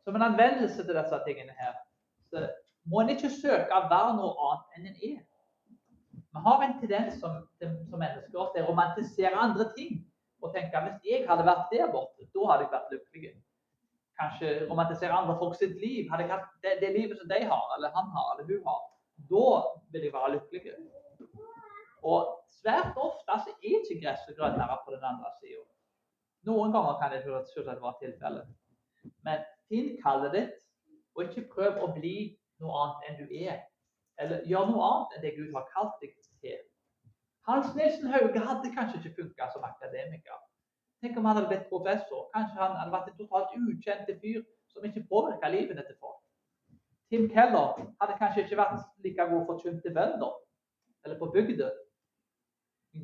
Som 0.05 0.15
en 0.15 0.27
anvendelse 0.29 0.85
til 0.85 0.99
disse 1.01 1.23
tingene 1.25 1.55
her, 1.59 1.73
så 2.29 2.45
må 2.87 3.01
en 3.01 3.15
ikke 3.17 3.33
søke 3.41 3.73
å 3.73 3.89
være 3.91 4.13
noe 4.21 4.35
annet 4.47 4.77
enn 4.77 4.91
en 4.91 5.01
er. 5.11 5.23
Vi 6.37 6.45
har 6.45 6.63
en 6.63 6.77
tendens 6.79 7.17
som, 7.19 7.41
som 7.59 7.99
mennesker 7.99 8.29
til 8.31 8.63
å 8.63 8.69
romantisere 8.69 9.35
andre 9.35 9.67
ting 9.75 9.97
og 10.41 10.53
tenke 10.53 10.81
hvis 10.85 11.05
jeg 11.07 11.25
hadde 11.29 11.45
vært 11.47 11.71
der 11.73 11.91
borte, 11.91 12.27
da 12.33 12.49
hadde 12.51 12.65
jeg 12.65 12.73
vært 12.73 12.93
lykkelig. 12.95 13.31
Kanskje 14.17 14.51
romantisere 14.69 15.13
andre 15.13 15.37
folk 15.37 15.57
sitt 15.57 15.75
liv. 15.81 16.07
Hadde 16.11 16.25
jeg 16.25 16.33
hatt 16.33 16.53
det, 16.65 16.77
det 16.81 16.93
livet 16.95 17.19
som 17.19 17.29
de 17.29 17.41
har, 17.51 17.65
eller 17.77 17.93
han 17.93 18.11
har, 18.15 18.29
eller 18.33 18.49
hun 18.53 18.69
har, 18.69 18.83
da 19.31 19.47
vil 19.93 20.07
jeg 20.07 20.13
være 20.13 20.33
lykkelig. 20.35 20.75
Og 22.07 22.31
svært 22.59 22.97
ofte 23.01 23.39
så 23.43 23.53
er 23.55 23.79
ikke 23.81 23.99
gresset 24.03 24.37
grønnere 24.37 24.77
på 24.85 24.93
den 24.95 25.05
andre 25.05 25.33
sida. 25.41 25.63
Noen 26.47 26.73
ganger 26.73 26.99
kan 27.01 27.13
det 27.13 27.23
selvsagt 27.25 27.81
være 27.81 27.97
tilfellet. 28.01 28.49
Men 29.25 29.45
finn 29.67 29.95
kallet 30.03 30.35
ditt, 30.35 30.59
og 31.15 31.25
ikke 31.25 31.47
prøv 31.53 31.81
å 31.83 31.91
bli 31.95 32.15
noe 32.61 32.83
annet 32.83 33.07
enn 33.09 33.19
du 33.21 33.33
er. 33.33 33.63
Eller 34.21 34.45
gjør 34.49 34.71
noe 34.71 34.89
annet 34.91 35.17
enn 35.17 35.25
det 35.25 35.35
Gud 35.37 35.53
har 35.57 35.67
kalt 35.73 35.97
deg 36.01 36.13
til. 36.41 36.61
Hans 37.47 37.75
Nilsen 37.75 38.11
Hauge 38.11 38.39
hadde 38.49 38.73
kanskje 38.75 38.99
ikke 38.99 39.15
funka 39.21 39.49
som 39.53 39.63
akademiker. 39.63 40.39
Tenk 41.01 41.17
om 41.17 41.25
han 41.25 41.37
hadde 41.37 41.51
blitt 41.51 41.69
professor. 41.71 42.27
Kanskje 42.35 42.59
han 42.59 42.75
hadde 42.79 42.95
vært 42.95 43.11
en 43.11 43.19
totalt 43.21 43.53
ukjent 43.55 44.09
fyr 44.21 44.41
som 44.73 44.87
ikke 44.87 45.05
påvirka 45.11 45.51
livet 45.53 45.93
folk. 46.01 46.19
Tim 47.09 47.29
Keller 47.31 47.77
hadde 48.01 48.19
kanskje 48.19 48.43
ikke 48.43 48.59
vært 48.59 48.83
like 49.05 49.29
god 49.31 49.45
forkynt 49.51 49.81
til 49.85 49.95
bønder 49.95 50.33
eller 51.05 51.19
på 51.19 51.31
bygda. 51.35 51.69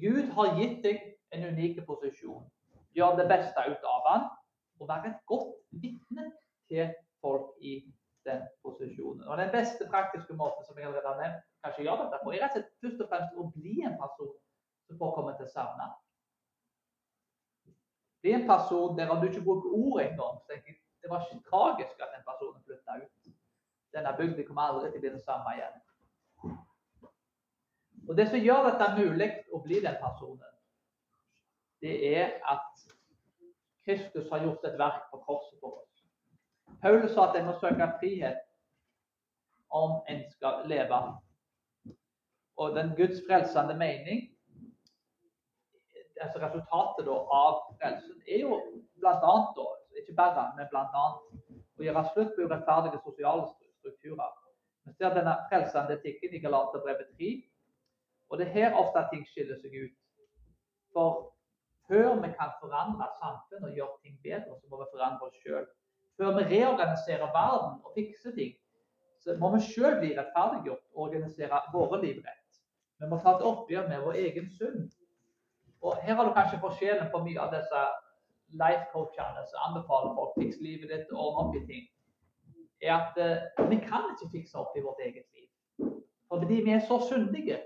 Gud 0.04 0.32
har 0.36 0.56
gitt 0.60 0.80
deg 0.84 1.00
en 1.32 1.48
unik 1.54 1.80
posisjon. 1.88 2.44
Gjør 2.98 3.16
det 3.20 3.30
beste 3.32 3.64
ut 3.72 3.86
av 3.96 4.08
han, 4.10 4.26
og 4.80 4.90
vær 4.90 5.08
et 5.08 5.20
godt 5.32 5.54
vitne 5.84 6.28
til 6.70 6.92
folk 7.22 7.56
i 7.62 7.80
den 8.28 8.42
posisjonen. 8.64 9.24
Og 9.28 9.38
Den 9.38 9.52
beste 9.52 9.88
praktiske 9.94 10.34
måten 10.34 10.66
som 10.66 10.78
jeg 10.78 10.86
allerede 10.88 11.08
har 11.12 11.22
nevnt, 11.22 11.44
kanskje 11.64 11.84
gjør 11.86 12.02
dette 12.04 12.20
på, 12.24 12.32
er 12.32 12.44
rett 12.44 12.58
og 12.58 12.64
slett 12.64 12.82
først 12.84 13.04
og 13.04 13.10
fremst 13.12 13.40
å 13.40 13.50
bli 13.58 13.76
en 13.88 14.00
person 14.04 14.34
som 14.88 15.00
får 15.02 15.16
komme 15.18 15.36
til 15.38 15.48
å 15.48 15.54
savne. 15.58 15.88
Bli 18.24 18.34
en 18.34 18.48
person 18.48 18.98
der 18.98 19.12
du 19.12 19.28
ikke 19.28 19.44
bruker 19.44 19.70
ord 19.76 20.02
engang, 20.02 20.40
det 21.02 21.12
var 21.12 21.26
ikke 21.26 21.44
tragisk 21.50 22.00
at 22.00 22.14
den 22.16 22.24
personen 22.30 22.64
flytta 22.64 22.96
ut. 23.04 23.34
Denne 23.94 24.14
bygda 24.18 24.44
kommer 24.48 24.62
aldri 24.62 24.92
til 24.92 24.98
å 24.98 25.04
bli 25.04 25.12
den 25.12 25.26
samme 25.26 25.56
igjen. 25.58 25.82
Og 28.08 28.18
Det 28.18 28.28
som 28.30 28.40
gjør 28.40 28.70
dette 28.70 28.88
mulig 28.98 29.30
å 29.52 29.60
bli 29.64 29.82
den 29.84 29.98
personen, 30.00 30.56
det 31.84 31.94
er 32.16 32.40
at 32.48 32.88
Kristus 33.84 34.30
har 34.32 34.44
gjort 34.44 34.64
et 34.64 34.80
verk 34.80 35.10
på 35.12 35.20
korset 35.28 35.60
for 35.60 35.84
oss. 35.84 36.06
Paulus 36.82 37.12
sa 37.14 37.30
at 37.30 37.38
en 37.40 37.50
må 37.52 37.58
søke 37.60 37.90
frihet 38.00 38.40
om 39.70 40.00
en 40.08 40.24
skal 40.32 40.64
leve. 40.72 41.00
Og 42.58 42.76
den 42.76 42.96
Guds 42.96 43.20
frelsende 43.28 43.76
mening, 43.76 44.30
altså 46.22 46.40
resultatet 46.44 47.08
da, 47.08 47.18
av 47.40 47.60
frelsen, 47.80 48.22
er 48.28 48.46
jo 48.46 48.60
bl.a. 49.02 49.34
ikke 50.02 50.16
bare, 50.18 50.46
men 50.58 50.70
bl.a. 50.72 51.06
å 51.80 51.86
gjøre 51.88 52.06
slutt 52.12 52.34
på 52.36 52.46
urettferdige 52.46 53.02
sosiale 53.06 53.48
strukturer. 53.80 54.32
Vi 54.84 54.94
ser 54.98 55.16
denne 55.16 55.36
frelsende 55.50 55.96
etikken 55.98 56.36
i 56.36 56.42
Galaterbrevet 56.44 57.14
3. 57.20 57.34
Og 58.30 58.40
det 58.40 58.48
er 58.48 58.56
her 58.58 58.80
ofte 58.82 59.04
ting 59.12 59.24
skiller 59.30 59.60
seg 59.62 59.76
ut. 59.78 59.96
For 60.94 61.30
før 61.88 62.20
vi 62.24 62.32
kan 62.38 62.52
forandre 62.62 63.08
samfunnet 63.20 63.70
og 63.70 63.78
gjøre 63.78 64.02
ting 64.04 64.20
bedre, 64.26 64.58
så 64.60 64.70
må 64.70 64.82
vi 64.82 64.92
forandre 64.92 65.30
oss 65.30 65.40
sjøl. 65.44 65.68
Før 66.18 66.36
vi 66.38 66.46
reorganiserer 66.52 67.32
verden 67.34 67.80
og 67.84 67.96
fikser 67.98 68.36
ting, 68.38 68.54
så 69.24 69.36
må 69.40 69.54
vi 69.56 69.62
sjøl 69.66 70.00
bli 70.02 70.12
rettferdiggjort 70.18 70.84
og 70.94 71.06
organisere 71.08 71.62
våre 71.74 72.02
liv 72.04 72.20
rett. 72.26 72.60
Vi 73.00 73.10
må 73.10 73.20
ta 73.24 73.36
et 73.36 73.46
oppgjør 73.50 73.88
med 73.90 74.04
vår 74.06 74.20
egen 74.26 74.50
synd. 74.58 74.92
Og 75.84 75.98
Her 76.04 76.16
har 76.16 76.26
du 76.28 76.34
kanskje 76.34 76.62
forskjellen 76.64 77.12
på 77.12 77.20
mye 77.26 77.40
av 77.44 77.52
disse 77.56 77.82
life-coachene 78.62 79.44
som 79.50 79.66
anbefaler 79.68 80.16
folk 80.18 80.38
fiks 80.40 80.62
livet 80.64 80.92
ditt 80.92 81.12
og 81.12 81.24
ordne 81.26 81.44
opp 81.44 81.58
i 81.60 81.66
ting. 81.72 81.84
er 82.82 82.94
at 82.96 83.16
uh, 83.26 83.70
Vi 83.72 83.78
kan 83.90 84.08
ikke 84.12 84.32
fikse 84.36 84.58
opp 84.60 84.78
i 84.78 84.84
vårt 84.86 85.02
eget 85.08 85.28
liv. 85.36 85.48
Fordi 86.32 86.62
vi 86.68 86.72
er 86.72 86.84
så 86.88 87.00
syndige. 87.10 87.60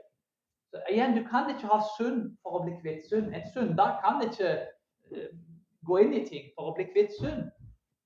Så 0.70 0.82
igjen, 0.90 1.18
Du 1.18 1.24
kan 1.30 1.50
ikke 1.50 1.70
ha 1.74 1.80
synd 1.98 2.38
for 2.42 2.60
å 2.60 2.64
bli 2.66 2.74
kvitt 2.82 3.06
synd. 3.10 3.34
En 3.34 3.48
synder 3.54 4.00
kan 4.04 4.22
ikke 4.28 4.50
uh, 5.14 5.30
gå 5.88 6.02
inn 6.04 6.18
i 6.18 6.26
ting 6.26 6.50
for 6.56 6.72
å 6.72 6.76
bli 6.78 6.90
kvitt 6.94 7.14
synd. 7.22 7.46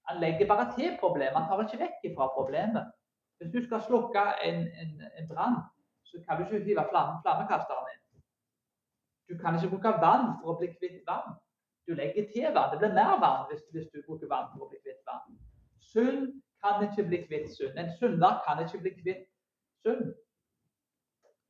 Han 0.10 0.19
legger 0.19 0.47
bare 0.47 0.67
til 0.76 0.97
problemet, 1.00 1.38
han 1.38 1.47
tar 1.47 1.63
ikke 1.63 1.84
vekk 1.86 2.15
fra 2.17 2.28
problemet. 2.36 2.91
Hvis 3.39 3.54
du 3.54 3.60
skal 3.65 3.82
slukke 3.88 4.24
en, 4.47 4.67
en, 4.82 4.91
en 5.19 5.28
brann, 5.30 5.58
så 6.04 6.19
kan 6.28 6.38
du 6.38 6.43
ikke 6.43 6.65
hive 6.65 6.84
flammekasteren 6.91 7.93
inn. 7.93 8.00
Du 9.32 9.38
kan 9.38 9.56
ikke 9.56 9.70
bruke 9.72 9.91
vann 10.04 10.26
for 10.41 10.52
å 10.52 10.60
bli 10.60 10.67
kvitt 10.76 11.04
vann. 11.08 11.38
Du 11.88 11.94
legger 11.96 12.26
til 12.34 12.48
vann. 12.56 12.72
Det 12.72 12.80
blir 12.82 12.96
mer 12.98 13.20
vann 13.24 13.46
hvis, 13.50 13.62
hvis 13.74 13.88
du 13.94 14.02
bruker 14.08 14.28
vann 14.28 14.50
for 14.52 14.65
å 14.65 14.72
bli 14.72 14.80
kvitt 14.84 15.00
vann. 15.08 15.38
Synd 15.91 16.26
kan 16.63 16.84
ikke 16.88 17.08
bli 17.08 17.22
kvitt 17.28 17.54
synd. 17.56 17.80
En 17.80 17.94
synder 18.02 18.41
kan 18.46 18.60
ikke 18.65 18.82
bli 18.84 18.91
kvitt 18.98 19.24
synd. 19.86 20.10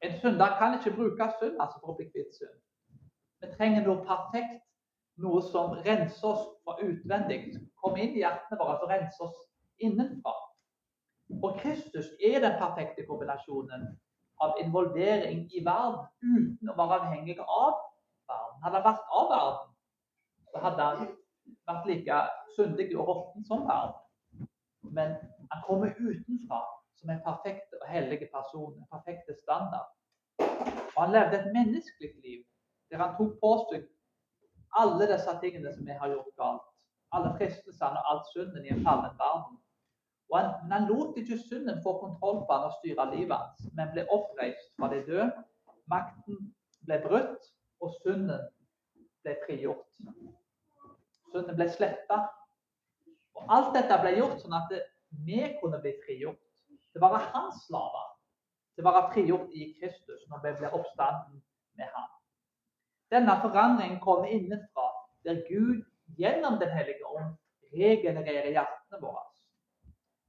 En 0.06 0.20
synder 0.22 0.54
kan 0.60 0.78
ikke 0.78 0.94
bruke 1.00 1.28
synd 1.40 1.58
altså 1.58 1.82
for 1.82 1.94
å 1.94 1.98
bli 1.98 2.12
kvitt 2.12 2.38
synd. 2.38 2.60
Vi 3.42 3.50
trenger 3.56 3.88
noe 3.88 4.06
perfekt 4.06 4.62
noe 5.22 5.42
som 5.50 5.74
renser 5.86 6.28
oss 6.28 6.46
fra 6.64 6.78
utvendig. 6.86 7.42
Kom 7.82 7.98
inn 7.98 8.14
i 8.14 8.22
hjertene 8.22 8.60
våre 8.62 8.78
og 8.78 8.94
renser 8.94 9.26
oss 9.26 9.42
innenfra. 9.82 10.38
Og 11.42 11.58
Kristus 11.64 12.14
er 12.22 12.42
den 12.44 12.58
perfekte 12.62 13.06
kombinasjonen 13.10 13.90
av 14.42 14.60
involvering 14.64 15.46
i 15.54 15.64
verden 15.66 16.06
uten 16.22 16.72
å 16.72 16.78
være 16.78 17.00
avhengig 17.00 17.38
av 17.42 17.76
verden. 18.30 18.60
Hadde 18.64 18.78
han 18.78 18.86
vært 18.88 19.16
av 19.20 19.30
verden, 19.32 19.72
så 20.52 20.64
hadde 20.66 20.88
han 20.90 21.10
vært 21.70 21.90
like 21.90 22.20
syndig 22.56 22.90
og 22.98 23.10
råtten 23.10 23.48
som 23.48 23.66
verden. 23.70 24.48
Men 24.98 25.16
han 25.52 25.64
kommer 25.68 25.94
utenfra 25.98 26.62
som 27.00 27.10
en 27.14 27.24
perfekt 27.26 27.74
og 27.80 27.88
hellig 27.90 28.28
person, 28.34 28.74
en 28.78 28.90
perfekt 28.92 29.30
standard. 29.42 29.90
Og 30.42 31.00
han 31.00 31.14
levde 31.16 31.40
et 31.40 31.54
menneskelig 31.56 32.14
liv 32.26 32.42
der 32.92 33.00
han 33.00 33.16
tok 33.18 33.38
på 33.40 33.52
seg 33.70 33.86
alle 34.82 35.08
disse 35.08 35.34
tingene 35.44 35.72
som 35.76 35.88
vi 35.88 35.96
har 36.02 36.12
gjort 36.12 36.36
galt. 36.40 36.68
Alle 37.16 37.32
fristelsene 37.38 38.00
og 38.02 38.10
alt 38.12 38.30
synden 38.34 38.66
i 38.66 38.74
en 38.74 38.84
fallen 38.86 39.16
verden. 39.20 39.58
Og 40.32 40.40
han, 40.40 40.52
men 40.64 40.72
han 40.72 40.88
lot 40.88 41.18
ikke 41.20 41.38
synden 41.38 41.82
få 41.84 41.98
kontroll 42.00 42.44
på 42.48 42.56
han 42.56 42.70
og 42.70 42.76
styre 42.80 43.08
livet 43.12 43.36
hans, 43.36 43.66
men 43.76 43.90
ble 43.92 44.06
oppreist 44.16 44.70
fra 44.80 44.88
de 44.94 45.02
døde. 45.08 45.32
Makten 45.92 46.38
ble 46.88 47.00
brutt, 47.04 47.50
og 47.84 47.96
synden 48.00 48.46
ble 49.26 49.36
frigjort. 49.46 50.00
Synden 51.34 51.58
ble 51.58 51.68
sletta. 51.74 52.22
Og 53.36 53.52
alt 53.58 53.76
dette 53.76 53.98
ble 54.04 54.16
gjort 54.20 54.40
sånn 54.44 54.56
at 54.56 54.72
det, 54.72 54.86
vi 55.28 55.42
kunne 55.60 55.82
bli 55.84 55.92
frigjort. 56.06 56.40
Det 56.94 57.02
var 57.04 57.18
hans 57.34 57.66
slaver. 57.66 58.08
Det 58.76 58.86
var 58.88 59.10
frigjort 59.12 59.52
i 59.52 59.74
Kristus 59.80 60.24
når 60.32 60.46
vi 60.46 60.54
ble 60.62 60.72
oppstanden 60.78 61.42
med 61.80 61.92
ham. 61.92 62.08
Denne 63.12 63.36
forandringen 63.44 64.00
kommer 64.00 64.32
innenfra, 64.32 64.88
der 65.28 65.44
Gud 65.50 65.84
gjennom 66.18 66.60
Den 66.60 66.72
hellige 66.72 67.08
ånd 67.08 67.36
regenererer 67.76 68.52
hjertene 68.56 69.02
våre. 69.02 69.31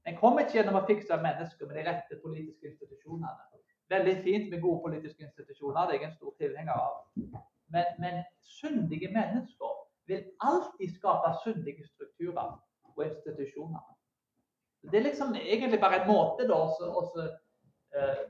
Den 0.07 0.17
kommer 0.19 0.43
ikke 0.43 0.59
gjennom 0.59 0.81
å 0.81 0.87
fikse 0.89 1.19
mennesker 1.23 1.69
med 1.69 1.79
de 1.79 1.87
rette 1.87 2.19
politiske 2.25 2.73
institusjonene. 2.73 3.51
Veldig 3.93 4.15
fint 4.25 4.51
med 4.51 4.63
gode 4.63 4.83
politiske 4.87 5.27
institusjoner, 5.27 5.87
det 5.87 5.95
er 5.95 6.01
jeg 6.01 6.09
en 6.09 6.17
stor 6.17 6.35
tilhenger 6.41 6.75
av. 6.75 6.95
Men, 7.73 7.91
men 8.03 8.23
syndige 8.59 9.11
mennesker 9.13 9.75
vil 10.11 10.25
alltid 10.41 10.95
skape 10.97 11.33
syndige 11.45 11.87
strukturer 11.87 12.55
og 12.97 13.05
institusjoner. 13.07 13.83
Det 14.91 14.99
er 14.99 15.07
liksom 15.07 15.35
egentlig 15.35 15.81
bare 15.81 16.01
en 16.03 16.09
måte 16.11 16.49
da, 16.51 16.59
å 16.67 17.03
uh, 17.15 18.23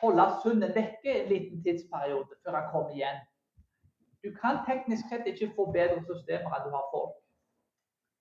holde 0.00 0.26
sunnet 0.42 0.76
vekke 0.76 1.14
en 1.14 1.32
liten 1.32 1.62
tidsperiode 1.64 2.38
før 2.44 2.56
han 2.56 2.70
kommer 2.72 2.94
igjen. 2.96 3.20
Du 4.24 4.30
kan 4.34 4.62
teknisk 4.66 5.10
sett 5.10 5.28
ikke 5.28 5.52
få 5.56 5.68
bedre 5.74 6.00
systemer 6.08 6.56
enn 6.56 6.64
du 6.66 6.72
har 6.74 6.88
folk. 6.94 7.18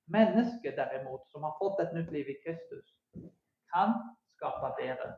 Mennesket 0.08 0.78
derimot, 0.78 1.26
som 1.32 1.44
har 1.44 1.56
fått 1.60 1.82
et 1.84 1.96
nytt 1.96 2.12
liv 2.16 2.30
i 2.32 2.38
Kristus, 2.44 2.94
kan 3.74 3.96
skape 4.38 4.70
bedre 4.78 5.10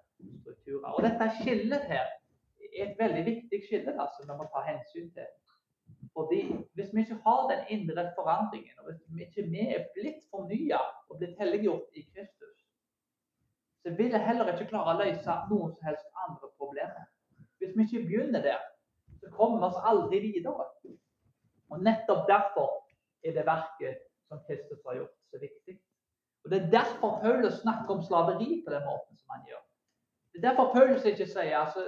strukturer. 0.41 0.89
Og 0.95 1.04
dette 1.06 1.28
skillet 1.41 1.86
her 1.91 2.08
er 2.69 2.88
et 2.88 2.97
veldig 2.97 3.25
viktig 3.28 3.60
skille 3.67 3.93
da, 3.97 4.08
som 4.15 4.25
vi 4.25 4.38
må 4.39 4.47
ta 4.54 4.63
hensyn 4.65 5.12
til. 5.17 5.30
Fordi 6.13 6.41
Hvis 6.73 6.89
vi 6.93 7.02
ikke 7.02 7.21
har 7.25 7.41
den 7.52 7.62
indre 7.75 8.12
forandringen, 8.15 8.80
og 8.80 8.91
hvis 8.91 9.02
vi 9.08 9.23
ikke 9.25 9.69
er 9.78 9.86
blitt 9.93 10.25
fornya 10.32 10.82
og 11.10 11.17
blitt 11.17 11.38
helliggjort 11.39 11.93
i 11.93 12.02
Kristus, 12.13 12.58
så 13.84 13.93
vil 13.97 14.12
jeg 14.12 14.25
heller 14.25 14.52
ikke 14.54 14.69
klare 14.71 14.95
å 14.95 14.99
løse 14.99 15.38
noen 15.52 15.71
som 15.75 15.86
helst 15.88 16.08
andre 16.25 16.49
problemer. 16.58 17.06
Hvis 17.60 17.78
vi 17.78 17.86
ikke 17.86 18.06
begynner 18.08 18.41
der, 18.43 18.62
så 19.21 19.30
kommer 19.38 19.62
vi 19.62 19.69
oss 19.69 19.82
aldri 19.91 20.19
videre. 20.25 20.65
Og 21.69 21.84
nettopp 21.86 22.28
derfor 22.28 22.69
er 23.23 23.36
det 23.38 23.45
verket 23.45 24.09
som 24.29 24.41
Kristus 24.47 24.81
har 24.85 24.99
gjort, 24.99 25.15
så 25.31 25.41
viktig. 25.41 25.75
Og 26.43 26.51
Det 26.51 26.57
er 26.59 26.71
derfor 26.71 27.19
Paulus 27.23 27.55
snakker 27.63 27.95
om 27.95 28.03
slaveri 28.03 28.61
på 28.65 28.73
den 28.73 28.85
måten 28.85 29.17
som 29.17 29.29
han 29.35 29.45
gjør. 29.49 29.63
Det 30.31 30.37
er 30.39 30.47
derfor 30.49 30.73
Paulus 30.73 31.05
ikke 31.05 31.27
sier 31.27 31.57
altså, 31.57 31.83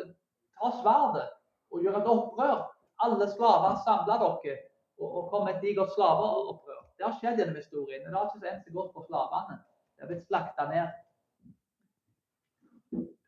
ta 0.58 0.72
sverdet 0.82 1.30
og 1.72 1.84
gjør 1.84 2.00
et 2.02 2.12
opprør. 2.16 2.60
Alle 3.06 3.28
slaver 3.36 3.78
samler 3.86 4.18
dere 4.26 4.58
og, 5.02 5.08
og 5.18 5.30
kom 5.32 5.48
et 5.50 5.62
digert 5.64 5.94
slaveopprør. 5.96 6.82
Det 6.98 7.08
har 7.08 7.16
skjedd 7.20 7.40
gjennom 7.40 7.62
historien. 7.62 8.04
Det 8.06 8.14
har 8.14 8.28
ikke 8.30 8.52
endt 8.52 8.68
så 8.68 8.76
godt 8.76 8.92
for 8.98 9.08
slavene. 9.08 9.56
De 9.96 10.04
har 10.04 10.12
blitt 10.12 10.28
slakta 10.28 10.68
ned. 10.74 10.88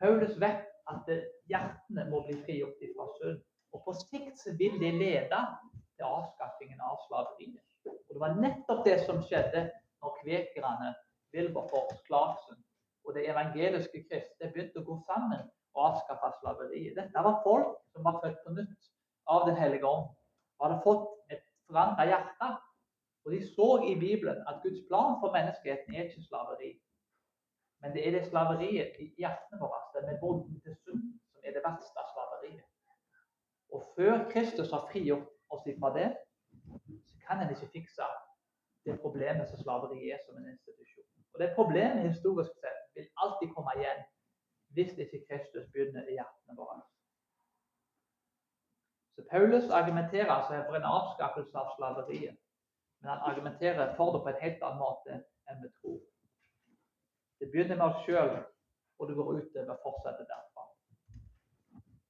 Paulus 0.04 0.36
vet 0.41 0.67
at 0.91 1.10
hjertene 1.49 2.10
må 2.12 2.26
bli 2.28 2.36
frigjort 2.45 2.84
fra 2.97 3.08
synd. 3.17 3.39
Og 3.73 3.82
på 3.86 3.93
sikt 3.97 4.43
vil 4.60 4.76
det 4.82 4.93
lede 4.99 5.39
til 5.95 6.06
avskaffingen 6.06 6.82
av 6.84 6.99
slaveriet. 7.08 7.63
Og 7.86 8.13
Det 8.13 8.22
var 8.22 8.38
nettopp 8.41 8.86
det 8.86 9.00
som 9.06 9.22
skjedde 9.26 9.67
når 10.04 10.17
kvekerne, 10.22 10.93
Wilberforce, 11.34 11.98
Clarkson 12.08 12.60
og 13.04 13.15
det 13.15 13.30
evangeliske 13.30 14.04
kristne 14.10 14.52
begynte 14.54 14.82
å 14.82 14.88
gå 14.88 14.98
sammen 15.08 15.48
og 15.74 15.88
avskaffe 15.88 16.30
slaveriet. 16.39 16.96
Dette 16.98 17.24
var 17.28 17.41
folk 17.46 17.80
som 17.93 18.06
var 18.08 18.19
født 18.24 18.43
på 18.46 18.54
nytt 18.58 18.91
av 19.34 19.48
Den 19.48 19.58
hellige 19.58 19.88
ånd. 19.88 20.12
Og 20.60 20.67
hadde 20.67 20.84
fått 20.86 21.34
et 21.34 21.43
forandra 21.67 22.06
hjerte. 22.08 22.50
Og 23.26 23.32
de 23.32 23.39
så 23.48 23.69
i 23.88 23.96
Bibelen 24.00 24.41
at 24.48 24.62
Guds 24.63 24.84
plan 24.89 25.17
for 25.22 25.32
menneskeheten 25.36 25.96
er 25.96 26.10
ikke 26.10 26.26
slaveri. 26.28 26.74
Men 27.84 27.96
det 27.96 28.04
er 28.08 28.15
det 28.15 28.28
slaveriet 28.28 29.00
i 29.04 29.10
hjertene 29.19 29.60
våre, 29.60 29.80
det 29.96 30.04
med 30.08 30.19
bonden 30.22 30.60
til 30.63 30.76
synd, 30.84 31.08
som 31.32 31.48
er 31.48 31.56
det 31.56 31.63
verste 31.65 32.00
av 32.00 32.12
slaveriet. 32.12 32.67
Og 33.76 33.88
før 33.96 34.28
Kristus 34.32 34.72
har 34.72 34.86
frigjort 34.91 35.28
oss 35.52 35.65
fra 35.80 35.91
det, 35.98 36.10
kan 37.28 37.42
en 37.42 37.54
ikke 37.56 37.72
fikse 37.78 38.08
det 38.86 39.00
problemet 39.02 39.50
som 39.50 39.60
slaveriet 39.64 40.14
er 40.14 40.24
som 40.26 40.38
en 40.38 40.50
institusjon. 40.54 41.10
Og 41.34 41.40
det 41.42 41.56
problemet 41.56 42.10
historisk 42.10 42.52
sett 42.64 42.82
vil 42.96 43.10
alltid 43.24 43.54
komme 43.56 43.76
igjen 43.78 44.02
hvis 44.76 44.98
ikke 45.04 45.26
Kristus 45.28 45.70
begynner 45.74 46.08
i 46.10 46.18
hjertene 46.18 46.58
våre. 46.58 46.82
Så 49.16 49.22
Paulus 49.32 49.70
argumenterer 49.70 50.32
altså 50.32 50.64
for 50.68 50.76
en 50.78 50.90
avskaffelse 50.98 51.58
av 51.58 51.76
slaveriet. 51.76 52.38
Men 53.02 53.10
han 53.12 53.26
argumenterer 53.30 53.96
for 53.98 54.14
det 54.14 54.24
på 54.24 54.32
en 54.32 54.42
helt 54.46 54.66
annen 54.66 54.82
måte 54.82 55.20
enn 55.50 55.62
vi 55.64 55.70
tror. 55.78 56.00
Det 57.40 57.52
begynner 57.52 57.78
med 57.78 57.86
oss 57.86 58.06
sjøl, 58.06 58.34
og 59.00 59.08
det 59.08 59.16
går 59.18 59.32
utover 59.38 59.80
fortsetter 59.86 60.26
derfra. 60.32 60.64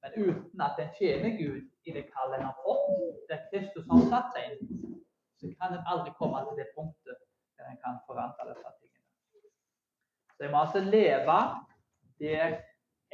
Men 0.02 0.10
uten 0.28 0.64
at 0.68 0.80
en 0.82 0.92
tjener 0.98 1.36
Gud 1.42 1.62
i 1.88 1.96
det 1.96 2.04
kallet 2.14 2.38
en 2.38 2.48
har 2.48 2.58
fått, 2.66 2.86
der 3.28 3.46
Kristus 3.50 3.88
har 3.90 4.04
satt 4.12 4.36
seg 4.36 4.52
inn, 4.52 4.93
så 5.50 5.56
kan 5.60 5.76
en 5.76 5.90
aldri 5.92 6.12
komme 6.18 6.40
til 6.46 6.60
det 6.60 6.68
punktet 6.76 7.18
der 7.56 7.70
en 7.70 7.82
kan 7.84 8.00
forandre 8.06 8.48
disse 8.50 8.70
tingene. 8.80 9.50
Så 10.36 10.44
en 10.44 10.52
må 10.54 10.64
altså 10.64 10.80
leve 10.96 11.38
der 12.22 12.46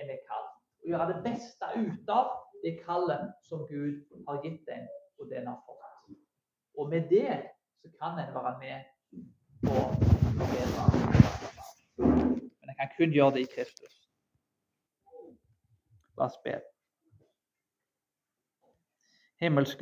en 0.01 0.11
er 0.15 0.21
kalt, 0.31 0.55
og 0.81 0.87
gjøre 0.91 1.09
det 1.13 1.19
beste 1.27 1.67
ut 1.83 2.15
av 2.19 2.27
det 2.63 2.75
kallet 2.87 3.29
som 3.49 3.67
Gud 3.69 4.01
har 4.29 4.43
gitt 4.45 4.69
en, 4.77 4.89
og 5.19 5.29
det 5.29 5.41
en 5.41 5.53
har 5.53 5.61
fått. 5.67 5.81
Og 6.81 6.89
med 6.89 7.09
det 7.11 7.51
så 7.83 7.89
kan 8.01 8.19
en 8.19 8.35
være 8.35 8.59
med 8.59 8.85
på 9.67 9.77
å 9.77 9.89
forbedre. 10.41 10.85
Men 11.99 12.71
en 12.73 12.79
kan 12.79 12.93
kun 12.97 13.13
gjøre 13.13 13.35
det 13.37 13.43
i 13.45 13.51
Kristus. 13.55 13.97
La 16.17 16.25
oss 16.25 16.39
be. 16.45 16.55
Himmelske 19.41 19.79